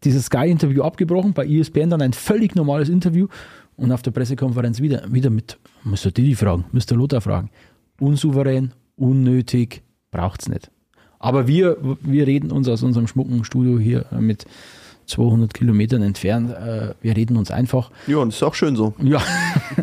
[0.05, 3.29] dieses Sky-Interview abgebrochen, bei ESPN dann ein völlig normales Interview
[3.77, 6.11] und auf der Pressekonferenz wieder, wieder mit, Mr.
[6.11, 6.97] Didi fragen, Mr.
[6.97, 7.51] Lothar fragen.
[8.01, 10.71] Unsouverän, unnötig, braucht's nicht.
[11.19, 14.47] Aber wir, wir reden uns aus unserem schmucken Studio hier mit
[15.07, 17.91] 200 Kilometern entfernt, äh, wir reden uns einfach.
[18.07, 18.95] Ja, und ist auch schön so.
[19.03, 19.23] Ja,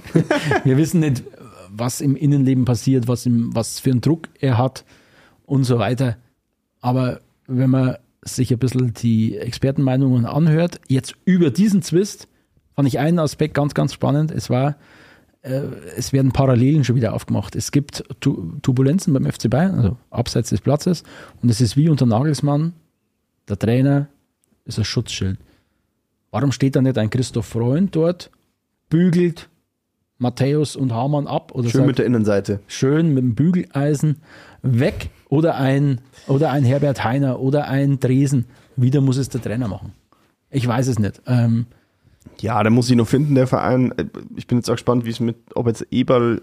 [0.64, 1.24] wir wissen nicht,
[1.70, 4.86] was im Innenleben passiert, was, im, was für einen Druck er hat
[5.46, 6.18] und so weiter.
[6.82, 12.28] Aber wenn man sich ein bisschen die Expertenmeinungen anhört, jetzt über diesen Zwist,
[12.76, 14.32] fand ich einen Aspekt ganz, ganz spannend.
[14.32, 14.76] Es war,
[15.42, 15.62] äh,
[15.96, 17.56] es werden Parallelen schon wieder aufgemacht.
[17.56, 21.04] Es gibt tu Turbulenzen beim FC Bayern, also abseits des Platzes,
[21.42, 22.74] und es ist wie unter Nagelsmann,
[23.48, 24.08] der Trainer
[24.66, 25.38] ist ein Schutzschild.
[26.32, 28.32] Warum steht da nicht ein Christoph Freund dort,
[28.90, 29.50] bügelt
[30.18, 32.60] Matthäus und Hamann ab oder Schön sagt, mit der Innenseite.
[32.68, 34.22] schön mit dem Bügeleisen
[34.62, 38.46] weg oder ein, oder ein Herbert Heiner oder ein Dresen.
[38.76, 39.94] Wieder muss es der Trainer machen.
[40.50, 41.22] Ich weiß es nicht.
[41.28, 41.68] Ähm,
[42.40, 43.94] Ja, da muss ich noch finden, der Verein.
[44.36, 46.42] Ich bin jetzt auch gespannt, wie es mit, ob jetzt Eberl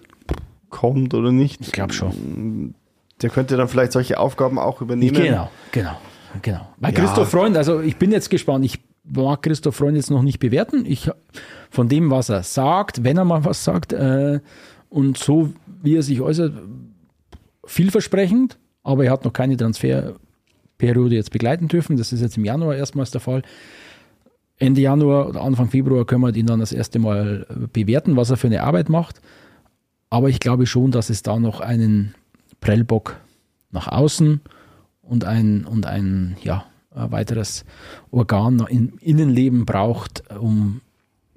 [0.71, 1.61] kommt oder nicht.
[1.61, 2.75] ich glaube schon.
[3.23, 5.15] Der könnte dann vielleicht solche Aufgaben auch übernehmen.
[5.17, 6.01] Genau, genau,
[6.41, 6.69] genau.
[6.79, 6.95] Bei Ja.
[6.95, 8.65] Christoph Freund, also ich bin jetzt gespannt.
[8.65, 10.85] Ich mag Christoph Freund jetzt noch nicht bewerten.
[10.87, 11.11] Ich,
[11.71, 14.41] von dem, was er sagt, wenn er mal was sagt, äh,
[14.89, 15.53] und so
[15.83, 16.53] wie er sich äußert,
[17.65, 21.97] vielversprechend, aber er hat noch keine Transferperiode jetzt begleiten dürfen.
[21.97, 23.43] Das ist jetzt im Januar erstmals der Fall.
[24.61, 28.31] Ende Januar oder Anfang Februar können wir ihn dann das erste Mal äh, bewerten, was
[28.31, 29.21] er für eine Arbeit macht.
[30.11, 32.15] Aber ich glaube schon, dass es da noch einen
[32.61, 33.17] Prellbock
[33.73, 34.41] nach außen
[35.03, 37.65] und ein, und ein, ja, ein weiteres
[38.11, 40.81] Organ im Innenleben braucht, um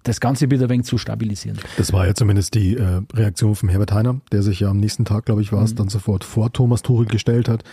[0.02, 1.58] das Ganze wieder ein wenig zu stabilisieren.
[1.78, 5.06] Das war ja zumindest die äh, Reaktion von Herbert Heiner, der sich ja am nächsten
[5.06, 7.64] Tag, glaube ich, war es, dann sofort vor Thomas Tuchel gestellt hat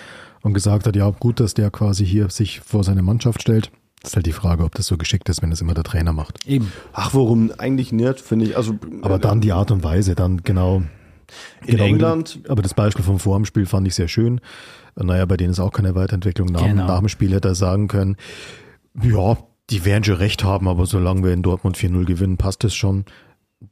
[0.42, 3.72] und gesagt hat, ja, gut, dass der quasi hier sich vor seine Mannschaft stellt.
[4.02, 6.12] Das ist halt die Frage, ob das so geschickt ist, wenn das immer der Trainer
[6.12, 6.46] macht.
[6.46, 6.72] Eben.
[6.92, 7.52] Ach, warum?
[7.58, 8.56] Eigentlich nicht, finde ich.
[8.56, 10.82] Also, Aber dann die Art und Weise, dann genau.
[11.66, 14.40] in genau England, Aber das Beispiel vom Vormspiel fand ich sehr schön.
[14.96, 16.48] Naja, bei denen ist auch keine Weiterentwicklung.
[16.48, 16.86] Nach, Genau.
[16.86, 18.16] nach dem Spiel hätte er sagen können,
[19.02, 19.36] ja,
[19.70, 23.04] die werden schon recht haben, aber solange wir in Dortmund 4-0 gewinnen, passt es schon.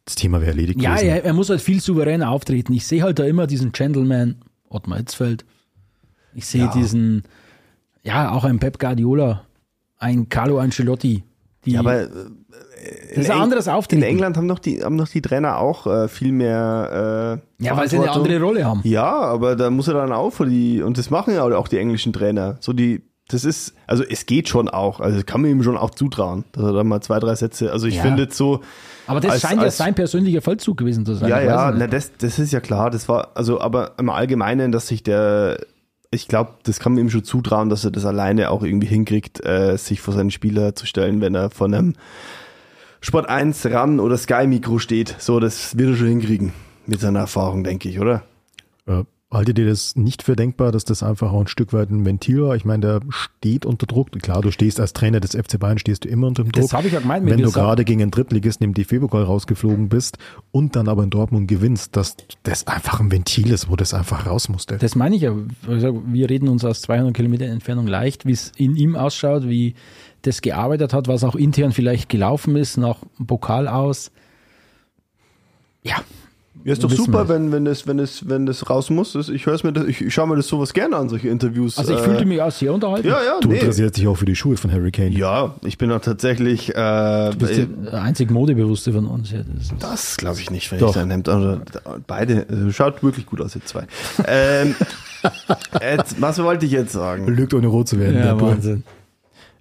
[0.04, 1.08] Das Thema wäre erledigt Ja, gewesen.
[1.08, 2.72] er, er muss halt viel souveräner auftreten.
[2.74, 4.36] Ich sehe halt da immer diesen Gentleman,
[4.68, 5.44] Ottmar Hitzfeld.
[6.34, 6.72] Ich sehe Ja.
[6.72, 7.22] diesen,
[8.02, 9.44] ja, auch ein Pep Guardiola,
[9.99, 11.24] ein Carlo Ancelotti.
[11.64, 12.09] Die, ja, aber äh,
[13.14, 14.03] das ist ein anderes in Auftreten.
[14.03, 17.88] England haben doch die, haben doch die Trainer auch äh, viel mehr äh, ja, weil
[17.88, 18.80] sie eine andere Rolle haben.
[18.84, 21.78] Ja, aber da muss er dann auch für die, und das machen ja auch die
[21.78, 22.57] englischen Trainer.
[22.61, 25.90] So die, das ist, also es geht schon auch, also kann man ihm schon auch
[25.90, 28.03] zutrauen, dass er dann mal zwei, drei Sätze, also ich Ja.
[28.03, 28.61] finde so,
[29.09, 31.28] Aber das Als- scheint ja als- sein persönlicher Feldzug gewesen zu sein.
[31.28, 34.86] ja, ja, na, das, das ist ja klar, das war, also aber im Allgemeinen, dass
[34.86, 35.59] sich der,
[36.11, 39.44] ich glaube, das kann man ihm schon zutrauen, dass er das alleine auch irgendwie hinkriegt,
[39.44, 41.94] äh, sich vor seinen Spieler zu stellen, wenn er von einem
[43.00, 45.14] Sport 1 ran oder Sky Mikro steht.
[45.18, 46.52] So, das wird er schon hinkriegen.
[46.86, 48.22] Mit seiner Erfahrung, denke ich, oder?
[48.86, 52.06] Äh, Haltet ihr das nicht für denkbar, dass das einfach auch ein Stück weit ein
[52.06, 52.56] Ventil war?
[52.56, 54.10] Ich meine, der steht unter Druck.
[54.22, 56.62] Klar, du stehst als Trainer des FC Bayern, stehst du immer unter dem Druck.
[56.62, 57.26] Das habe ich ja gemeint.
[57.26, 60.16] Wenn wir du gerade gegen einen Drittligisten im DFB-Pokal rausgeflogen bist
[60.50, 64.24] und dann aber in Dortmund gewinnst, dass das einfach ein Ventil ist, wo das einfach
[64.24, 64.78] raus musste.
[64.78, 65.34] Das meine ich ja.
[65.66, 69.74] Wir reden uns aus 200 Kilometer Entfernung leicht, wie es in ihm ausschaut, wie
[70.22, 74.10] das gearbeitet hat, was auch intern vielleicht gelaufen ist, nach dem Pokal aus.
[75.82, 75.96] Ja,
[76.64, 79.14] Ja, ist doch super, wenn, wenn, das, wenn, das, wenn das raus muss.
[79.28, 81.78] Ich hör's mir das, ich, ich schaue mir das sowas gerne an, solche Interviews.
[81.78, 83.06] also ich Äh, fühlte mich auch sehr unterhalten.
[83.09, 83.54] Ja, ja, Du nee.
[83.56, 85.11] interessierst dich auch für die Schuhe von Harry Kane.
[85.11, 86.70] Ja, ich bin auch tatsächlich.
[86.74, 89.30] Äh, Du bist der einzig Modebewusste von uns.
[89.30, 90.88] Ja, das das glaube ich nicht, wenn Doch.
[90.88, 91.62] ich sein Hemd an.
[92.06, 92.46] Beide.
[92.50, 93.86] Also, schaut wirklich gut aus, ihr zwei.
[94.26, 94.74] ähm,
[95.80, 97.26] jetzt, was wollte ich jetzt sagen?
[97.28, 98.14] Lügt ohne rot zu werden.
[98.22, 98.50] der Bur.
[98.50, 98.82] Wahnsinn.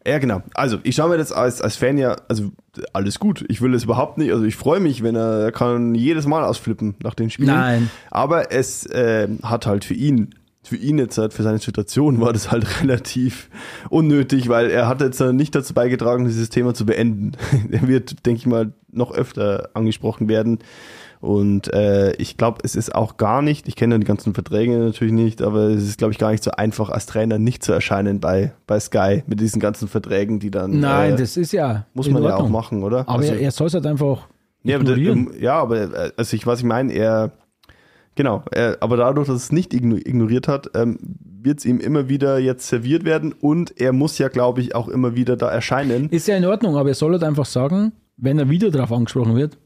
[0.08, 0.42] Ja, genau.
[0.54, 2.52] Also, ich schaue mir das als, als Fan ja, also
[2.94, 3.44] alles gut.
[3.50, 6.46] Ich will es überhaupt nicht, also ich freue mich, wenn er, er kann jedes Mal
[6.46, 7.50] ausflippen nach den Spielen.
[7.50, 7.92] Nein.
[8.10, 10.30] Aber es äh, hat halt für ihn,
[10.64, 13.50] für ihn jetzt halt, für seine Situation war das halt relativ
[13.90, 17.34] unnötig, weil er hat jetzt nicht dazu beigetragen, dieses Thema zu beenden.
[17.72, 20.60] er wird, denke ich mal, noch öfter angesprochen werden.
[21.20, 24.78] Und äh, ich glaube, es ist auch gar nicht, ich kenne ja die ganzen Verträge
[24.78, 27.74] natürlich nicht, aber es ist, glaube ich, gar nicht so einfach, als Trainer nicht zu
[27.74, 31.86] erscheinen bei, bei Sky mit diesen ganzen Verträgen, die dann Nein, äh, das ist ja.
[31.94, 32.52] muss man ja auch Ordnung.
[32.52, 33.00] machen, oder?
[33.10, 34.28] Aber Also- er, er soll es halt einfach
[34.64, 35.32] ja, aber, ignorieren.
[35.34, 37.32] ähm, ja, aber äh, also ich, was ich meine, er
[38.16, 40.98] genau, er, aber dadurch, dass es nicht igno- ignoriert hat, ähm,
[41.42, 44.88] wird es ihm immer wieder jetzt serviert werden und er muss ja, glaube ich, auch
[44.88, 46.10] immer wieder da erscheinen.
[46.10, 49.36] Ist ja in Ordnung, aber er soll halt einfach sagen, wenn er wieder darauf angesprochen
[49.36, 49.58] wird,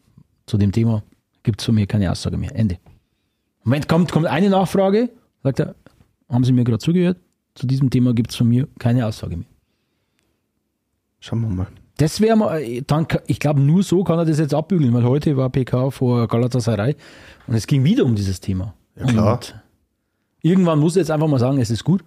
[0.46, 1.04] zu dem Thema,
[1.44, 2.56] gibt es von mir keine Aussage mehr.
[2.56, 2.78] Ende.
[3.64, 5.10] Moment, kommt, kommt eine Nachfrage,
[5.44, 5.76] sagt er,
[6.30, 7.18] haben Sie mir gerade zugehört?
[7.56, 9.48] Zu diesem Thema gibt es von mir keine Aussage mehr.
[11.20, 11.68] Schauen wir mal.
[11.98, 15.04] Das wäre mal, dann, ka- ich glaube, nur so kann er das jetzt abbügeln, weil
[15.04, 16.96] heute war PK vor Galatasaray
[17.48, 18.74] und es ging wieder um dieses Thema.
[18.96, 19.34] Ja, klar.
[19.36, 19.56] Und
[20.42, 22.04] irgendwann muss er jetzt einfach mal sagen, es ist gut.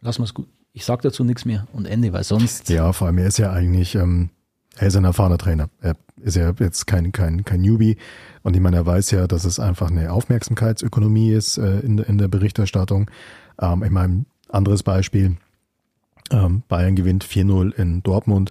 [0.00, 0.46] Lass mal es gut.
[0.72, 2.68] Ich sage dazu nichts mehr und Ende, weil sonst.
[2.68, 4.30] Ja, vor allem, er ist ja eigentlich, ähm,
[4.76, 5.68] er ist ein erfahrener Trainer.
[5.80, 7.96] Er ist ja jetzt kein, kein, kein Newbie.
[8.42, 12.08] Und ich meine, er weiß ja, dass es einfach eine Aufmerksamkeitsökonomie ist äh, in, der-
[12.08, 13.10] in der Berichterstattung.
[13.60, 15.36] Ähm, ich meine, anderes Beispiel.
[16.30, 18.50] Ähm, Bayern gewinnt 4-0 in Dortmund.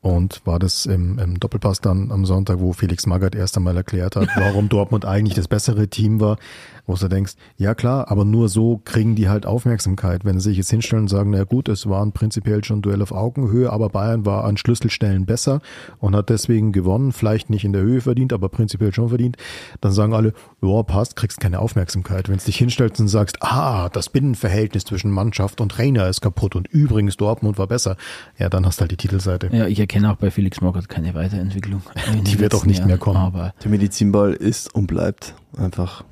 [0.00, 4.16] Und war das im, im Doppelpass dann am Sonntag, wo Felix Magath erst einmal erklärt
[4.16, 6.38] hat, warum Dortmund eigentlich das bessere Team war,
[6.86, 10.24] wo du denkst, ja klar, aber nur so kriegen die halt Aufmerksamkeit.
[10.24, 13.12] Wenn sie sich jetzt hinstellen und sagen, na gut, es waren prinzipiell schon Duell auf
[13.12, 15.60] Augenhöhe, aber Bayern war an Schlüsselstellen besser
[15.98, 19.36] und hat deswegen gewonnen, vielleicht nicht in der Höhe verdient, aber prinzipiell schon verdient,
[19.80, 22.28] dann sagen alle, ja, passt, kriegst keine Aufmerksamkeit.
[22.28, 26.56] Wenn du dich hinstellst und sagst, ah, das Binnenverhältnis zwischen Mannschaft und Trainer ist kaputt
[26.56, 27.96] und übrigens Dortmund war besser,
[28.38, 29.50] ja, dann hast du halt die Titelseite.
[29.52, 31.82] Ja, ich erkenne auch bei Felix Magath keine Weiterentwicklung.
[32.26, 33.00] Die wird auch nicht mehr Jahren.
[33.00, 33.16] kommen.
[33.18, 36.04] Aber Der Medizinball ist und bleibt einfach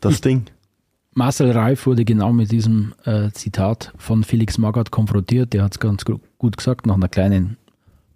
[0.00, 0.46] das Ding.
[1.14, 5.54] Marcel Reif wurde genau mit diesem äh, Zitat von Felix Magath konfrontiert.
[5.54, 7.56] Der hat es ganz gut gesagt nach einer kleinen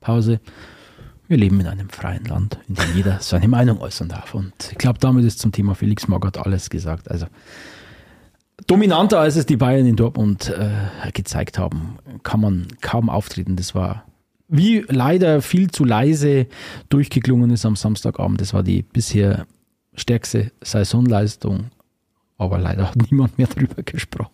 [0.01, 0.41] Pause.
[1.27, 4.35] Wir leben in einem freien Land, in dem jeder seine Meinung äußern darf.
[4.35, 7.11] Und ich glaube, damit ist zum Thema Felix Magath alles gesagt.
[7.11, 7.27] Also
[8.67, 13.57] dominanter, als es die Bayern in Dortmund äh, gezeigt haben, kann man kaum auftreten.
[13.57, 14.05] Das war
[14.49, 16.49] wie leider viel zu leise
[16.89, 18.41] durchgeklungen ist am Samstagabend.
[18.41, 19.47] Das war die bisher
[20.01, 21.71] stärkste Saisonleistung
[22.41, 24.33] aber leider hat niemand mehr drüber gesprochen.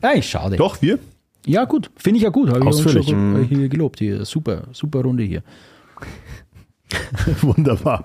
[0.00, 0.56] Eigentlich schade.
[0.56, 0.98] Doch, wir?
[1.46, 1.90] Ja, gut.
[1.96, 2.48] Finde ich ja gut.
[2.48, 3.08] Habe ich uns Ausführlich.
[3.08, 3.98] schon hier gelobt.
[3.98, 4.24] Hier.
[4.24, 5.42] Super, super Runde hier.
[7.42, 8.04] Wunderbar.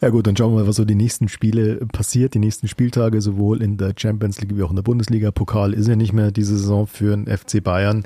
[0.00, 3.20] Ja gut, dann schauen wir mal, was so die nächsten Spiele passiert, die nächsten Spieltage,
[3.20, 5.32] sowohl in der Champions League wie auch in der Bundesliga.
[5.32, 8.04] Pokal ist ja nicht mehr diese Saison für den FC Bayern.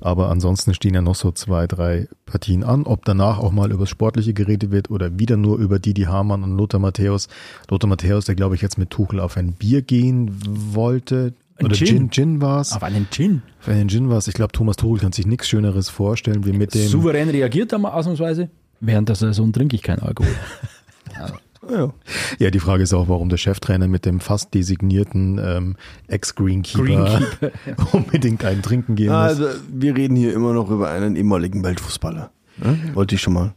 [0.00, 2.84] Aber ansonsten stehen ja noch so zwei, drei Partien an.
[2.84, 6.56] Ob danach auch mal übers Sportliche geredet wird oder wieder nur über Didi Hamann und
[6.56, 7.28] Lothar Matthäus.
[7.70, 11.34] Lothar Matthäus, der glaube ich jetzt mit Tuchel auf ein Bier gehen wollte.
[11.58, 11.86] Ein Oder Gin.
[11.86, 12.72] Gin, Gin war's.
[12.72, 13.42] Auf einen Gin.
[13.58, 14.28] Für einen Gin war's.
[14.28, 16.88] Ich glaube, Thomas Tuchel kann sich nichts Schöneres vorstellen, wie mit dem...
[16.88, 18.50] Souverän reagiert er mal ausnahmsweise.
[18.80, 20.28] Während der Saison trinke ich keinen Alkohol.
[21.70, 21.92] Ja.
[22.38, 25.76] Ja, die Frage ist auch, warum der Cheftrainer mit dem fast designierten ähm,
[26.08, 27.50] Ex-Greenkeeper Greenkeeper,
[27.92, 29.16] unbedingt einen trinken gehen muss.
[29.16, 32.30] Also, wir reden hier immer noch über einen ehemaligen Weltfußballer.
[32.58, 32.78] Ne?
[32.94, 33.54] Wollte ich schon mal.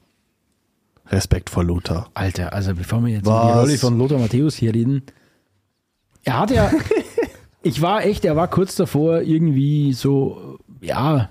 [1.12, 2.10] Respekt vor Lothar.
[2.14, 3.51] Alter, also bevor wir jetzt über Was?
[3.51, 5.03] die Rolle von Lothar Matthäus hier reden.
[6.24, 6.72] Er hat ja,
[7.64, 11.30] ich war echt, er war kurz davor, irgendwie so, ja,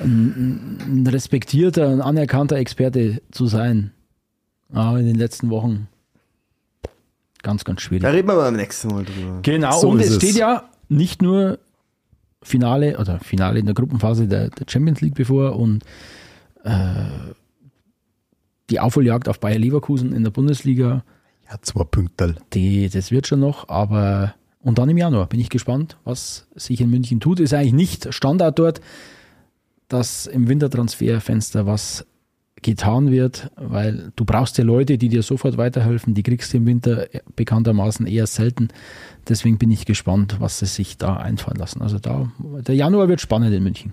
[0.00, 3.92] ein, ein respektierter, ein anerkannter Experte zu sein.
[4.72, 5.88] Aber in den letzten Wochen
[7.42, 8.02] ganz, ganz schwierig.
[8.02, 9.38] Da reden wir beim nächsten Mal drüber.
[9.42, 10.16] Genau, So und es es.
[10.16, 11.58] steht ja nicht nur
[12.42, 15.84] Finale oder Finale in der Gruppenphase der, der Champions League bevor und
[16.64, 17.04] äh,
[18.70, 21.02] die Aufholjagd auf Bayer Leverkusen in der Bundesliga,
[21.50, 22.34] ja, zwei Punkte.
[22.52, 26.80] die, das wird schon noch, aber Und dann im Januar bin ich gespannt, was sich
[26.80, 27.40] in München tut.
[27.40, 28.80] Ist eigentlich nicht Standard dort,
[29.88, 32.04] dass im Wintertransferfenster was
[32.62, 36.14] getan wird, weil du brauchst ja Leute, die dir sofort weiterhelfen.
[36.14, 37.06] Die kriegst du im Winter
[37.36, 38.68] bekanntermaßen eher selten.
[39.28, 41.82] Deswegen bin ich gespannt, was sie sich da einfallen lassen.
[41.82, 43.92] Also da, der Januar wird spannend in München.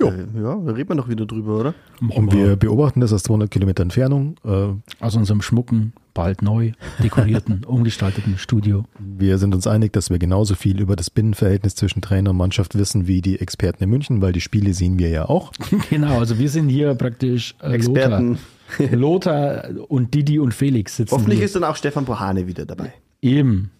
[0.00, 0.08] Jo.
[0.08, 1.74] Äh, ja, da reden wir noch wieder drüber, oder?
[2.00, 4.36] Und wir beobachten das aus 200 Kilometer Entfernung.
[4.44, 4.68] Äh,
[5.04, 6.72] aus unserem schmucken, bald neu
[7.02, 8.84] dekorierten, umgestalteten Studio.
[8.98, 12.78] Wir sind uns einig, dass wir genauso viel über das Binnenverhältnis zwischen Trainer und Mannschaft
[12.78, 15.52] wissen wie die Experten in München, weil die Spiele sehen wir ja auch.
[15.90, 18.38] genau, also wir sind hier praktisch äh, Experten.
[18.78, 18.90] Lothar.
[18.96, 21.46] Lothar und Didi und Felix sitzen Hoffentlich hier.
[21.46, 22.92] ist dann auch Stefan Bohane wieder dabei.
[23.20, 23.70] Eben.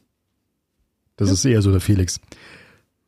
[1.16, 1.34] Das ja.
[1.34, 2.20] ist eher so der Felix.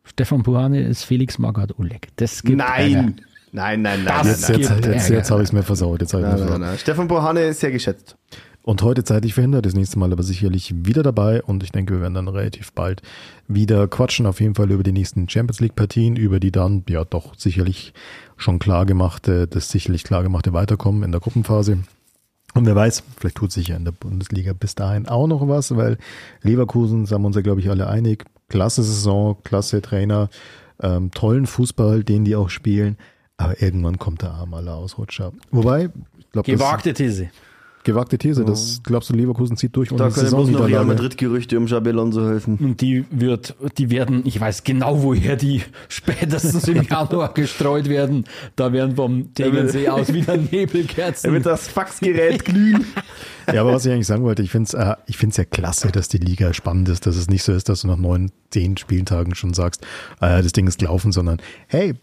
[0.05, 2.09] Stefan Puhane ist Felix Magath Oleg.
[2.17, 2.95] Das gibt Nein.
[2.95, 3.13] Ärger.
[3.53, 4.27] Nein, nein, nein.
[4.27, 6.01] Das nein, jetzt, jetzt, jetzt, jetzt habe ich es mir versaut.
[6.01, 6.79] Jetzt nein, nein, nein.
[6.79, 8.17] Stefan Bohane ist sehr geschätzt.
[8.63, 12.03] Und heute zeitlich verhindert, das nächste Mal aber sicherlich wieder dabei und ich denke, wir
[12.03, 13.01] werden dann relativ bald
[13.49, 17.05] wieder quatschen, auf jeden Fall über die nächsten Champions League Partien, über die dann ja
[17.05, 17.95] doch sicherlich
[18.37, 21.79] schon klar gemachte, das sicherlich klar gemachte Weiterkommen in der Gruppenphase.
[22.53, 25.75] Und wer weiß, vielleicht tut sich ja in der Bundesliga bis dahin auch noch was,
[25.77, 25.97] weil
[26.43, 30.29] Leverkusen, sind wir uns ja glaube ich alle einig, klasse Saison, klasse Trainer,
[30.83, 32.99] ähm, tollen Fußball, den die auch spielen.
[33.39, 35.33] Aber irgendwann kommt der arme Ausrutscher.
[35.51, 37.31] Wobei, ich glaube, gewagte These.
[37.83, 41.65] Gewagte These, das glaubst du, Leverkusen zieht durch Da können bloß noch Real Madrid-Gerüchte um
[41.65, 42.59] Xabi Alonso helfen.
[42.59, 48.25] Und die wird, die werden, ich weiß genau, woher die spätestens im Januar gestreut werden.
[48.55, 51.31] Da werden vom Tegernsee aus wieder Nebelkerzen.
[51.31, 52.85] Da wird das Faxgerät glühen.
[53.51, 55.91] Ja, aber was ich eigentlich sagen wollte, ich finde es äh, ich find's ja klasse,
[55.91, 58.77] dass die Liga spannend ist, dass es nicht so ist, dass du nach neun, zehn
[58.77, 59.87] Spieltagen schon sagst,
[60.21, 61.95] äh, das Ding ist gelaufen, sondern hey,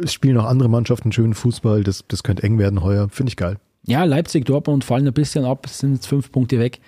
[0.00, 3.36] es spielen auch andere Mannschaften schönen Fußball, das, das könnte eng werden heuer, finde ich
[3.36, 3.56] geil.
[3.86, 6.80] Ja, Leipzig, Dortmund fallen ein bisschen ab, es sind jetzt fünf Punkte weg.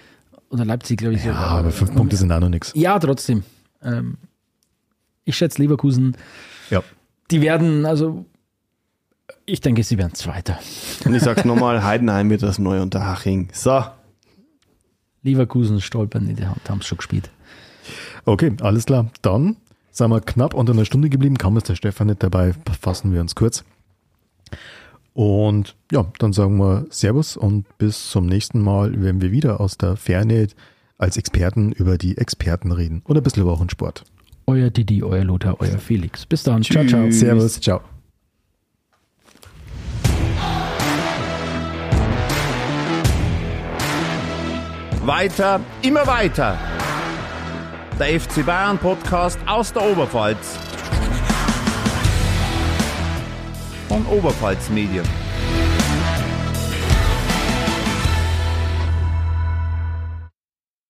[0.49, 1.25] Oder Leipzig, glaube ich.
[1.25, 1.51] Ja, sogar.
[1.51, 2.73] aber fünf Punkte sind auch noch nichts.
[2.75, 3.43] Ja, trotzdem.
[3.83, 4.17] Ähm,
[5.25, 6.17] ich schätze Leverkusen.
[6.71, 6.83] Ja.
[7.31, 8.25] Die werden, also,
[9.45, 10.59] ich denke, sie werden Zweiter.
[11.05, 13.49] Und ich sag's nochmal, Heidenheim wird das neu unter Haching.
[13.53, 13.85] So.
[15.23, 17.31] Leverkusen stolpern in der Hand, haben es schon gespielt.
[18.25, 19.11] Okay, alles klar.
[19.23, 19.57] Dann
[19.91, 23.21] sind wir knapp unter einer Stunde geblieben, kaum ist der Stefan nicht dabei, fassen wir
[23.21, 23.65] uns kurz.
[25.17, 29.79] Und ja, dann sagen wir Servus und bis zum nächsten Mal, wenn wir wieder aus
[29.79, 30.49] der Ferne
[30.99, 34.05] als Experten über die Experten reden und ein bisschen über auch Sport.
[34.47, 36.27] Euer Didi, euer Lothar, euer Felix.
[36.27, 36.61] Bis dann.
[36.61, 36.75] Tschüss.
[36.75, 37.11] Ciao, ciao.
[37.11, 37.59] Servus.
[37.59, 37.81] Ciao.
[45.07, 46.59] Weiter, immer weiter.
[47.99, 50.59] Der FC Bayern Podcast aus der Oberpfalz
[53.89, 55.26] von Oberpfalz Medien.